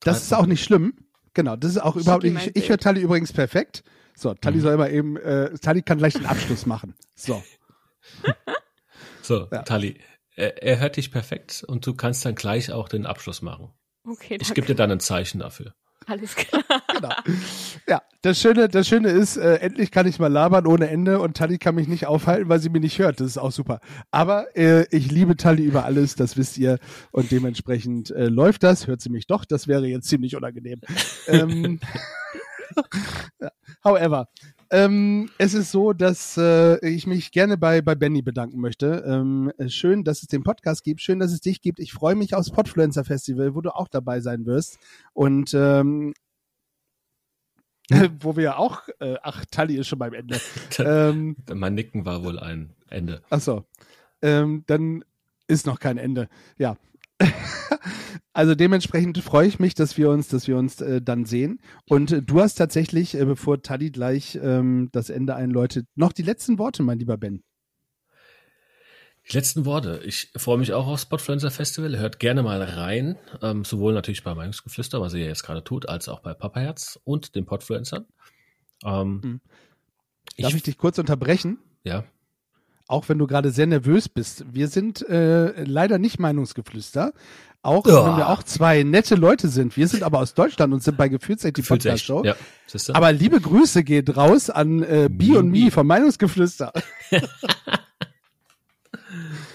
[0.00, 0.94] Das ist auch nicht schlimm.
[1.34, 2.48] Genau, das ist auch überhaupt nicht.
[2.48, 2.82] Ich, ich höre Bild.
[2.82, 3.82] Tali übrigens perfekt.
[4.14, 4.60] So, Tali Mhm.
[4.62, 6.94] soll mal eben, äh, Tali kann gleich den Abschluss machen.
[7.14, 7.42] So.
[9.22, 9.62] So, Ja.
[9.62, 9.98] Tali,
[10.36, 13.72] er, er hört dich perfekt und du kannst dann gleich auch den Abschluss machen.
[14.04, 14.54] Okay, Ich danke.
[14.54, 15.74] gebe dir dann ein Zeichen dafür.
[16.06, 16.62] Alles klar.
[16.96, 17.14] Genau.
[17.88, 21.36] Ja, das Schöne, das Schöne ist, äh, endlich kann ich mal labern ohne Ende und
[21.36, 23.20] Tali kann mich nicht aufhalten, weil sie mich nicht hört.
[23.20, 23.80] Das ist auch super.
[24.10, 26.78] Aber äh, ich liebe Tali über alles, das wisst ihr.
[27.12, 28.86] Und dementsprechend äh, läuft das.
[28.86, 30.80] Hört sie mich doch, das wäre jetzt ziemlich unangenehm.
[31.28, 31.80] ähm,
[33.84, 34.28] however,
[34.70, 39.04] ähm, es ist so, dass äh, ich mich gerne bei, bei Benny bedanken möchte.
[39.06, 41.00] Ähm, äh, schön, dass es den Podcast gibt.
[41.00, 41.78] Schön, dass es dich gibt.
[41.78, 44.78] Ich freue mich aufs Podfluencer Festival, wo du auch dabei sein wirst.
[45.12, 46.14] Und ähm,
[48.20, 50.40] wo wir auch, äh, ach, Tali ist schon beim Ende.
[50.78, 53.22] ähm, Mein Nicken war wohl ein Ende.
[53.30, 53.64] ach so,
[54.22, 55.04] ähm, dann
[55.48, 56.28] ist noch kein Ende.
[56.58, 56.76] Ja.
[58.32, 61.60] also dementsprechend freue ich mich, dass wir uns, dass wir uns äh, dann sehen.
[61.88, 66.22] Und äh, du hast tatsächlich, äh, bevor Tali gleich ähm, das Ende einläutet, noch die
[66.22, 67.42] letzten Worte, mein lieber Ben.
[69.30, 70.00] Die letzten Worte.
[70.04, 71.98] Ich freue mich auch aufs Spotfluencer Festival.
[71.98, 73.16] Hört gerne mal rein.
[73.42, 77.34] Ähm, sowohl natürlich bei Meinungsgeflüster, was ihr jetzt gerade tut, als auch bei Papaherz und
[77.34, 78.06] den Podfluencern.
[78.84, 79.40] Ähm, Mhm.
[80.38, 81.58] Darf ich, dich kurz unterbrechen?
[81.82, 82.04] Ja.
[82.88, 84.44] Auch wenn du gerade sehr nervös bist.
[84.52, 87.12] Wir sind äh, leider nicht Meinungsgeflüster.
[87.62, 88.06] Auch Ja.
[88.06, 89.76] wenn wir auch zwei nette Leute sind.
[89.76, 92.06] Wir sind aber aus Deutschland und sind bei Gefühlsecht die Fühlt's Podcast echt.
[92.06, 92.22] Show.
[92.24, 92.36] Ja.
[92.94, 95.70] Aber liebe Grüße geht raus an äh, Bi und Mi.
[95.72, 96.72] vom Meinungsgeflüster.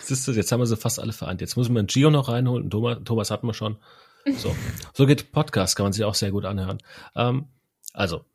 [0.01, 1.41] Siehst du, jetzt haben wir sie fast alle vereint.
[1.41, 2.69] Jetzt müssen wir einen Gio noch reinholen.
[2.69, 3.77] Thomas, Thomas hatten wir schon.
[4.37, 4.55] So,
[4.93, 6.79] so geht Podcast, kann man sich auch sehr gut anhören.
[7.15, 7.47] Ähm,
[7.93, 8.25] also,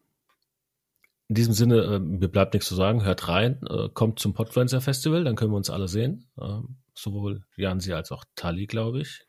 [1.29, 3.05] in diesem Sinne, äh, mir bleibt nichts zu sagen.
[3.05, 6.29] Hört rein, äh, kommt zum Podfluencer Festival, dann können wir uns alle sehen.
[6.41, 9.27] Ähm, sowohl Jansi als auch Tali, glaube ich.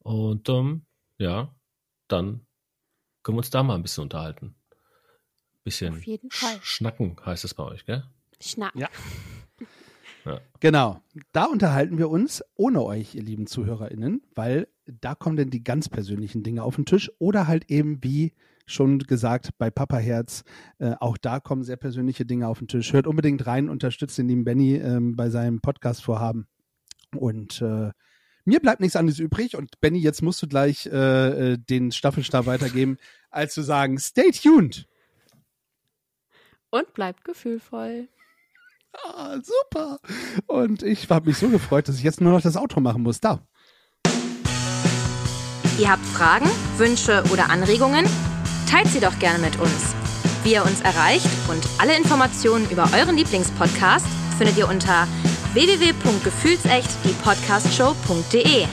[0.00, 0.84] Und ähm,
[1.18, 1.54] ja,
[2.08, 2.46] dann
[3.22, 4.54] können wir uns da mal ein bisschen unterhalten.
[5.64, 6.58] Bisschen Auf jeden Fall.
[6.62, 8.04] sch schnacken heißt es bei euch, gell?
[8.40, 8.76] Schnack.
[8.76, 8.88] Ja.
[10.60, 11.00] Genau.
[11.32, 15.88] Da unterhalten wir uns ohne euch, ihr lieben ZuhörerInnen, weil da kommen dann die ganz
[15.88, 18.32] persönlichen Dinge auf den Tisch oder halt eben, wie
[18.66, 20.42] schon gesagt, bei Papa Herz,
[20.78, 22.92] äh, auch da kommen sehr persönliche Dinge auf den Tisch.
[22.92, 26.48] Hört unbedingt rein, unterstützt den lieben Benny ähm, bei seinem Podcast-Vorhaben.
[27.14, 27.92] Und äh,
[28.44, 32.46] Mir bleibt nichts anderes übrig und Benny, jetzt musst du gleich äh, äh, den Staffelstab
[32.46, 32.96] weitergeben,
[33.30, 34.86] als zu sagen, stay tuned.
[36.70, 38.08] Und bleibt gefühlvoll.
[39.04, 39.98] Ah, super.
[40.46, 43.20] Und ich habe mich so gefreut, dass ich jetzt nur noch das Outro machen muss.
[43.20, 43.40] Da.
[45.78, 48.06] Ihr habt Fragen, Wünsche oder Anregungen?
[48.68, 49.94] Teilt sie doch gerne mit uns.
[50.42, 54.06] Wie ihr uns erreicht und alle Informationen über euren Lieblingspodcast
[54.38, 55.06] findet ihr unter
[55.52, 58.66] www.gefühlsecht die Podcastshow.de.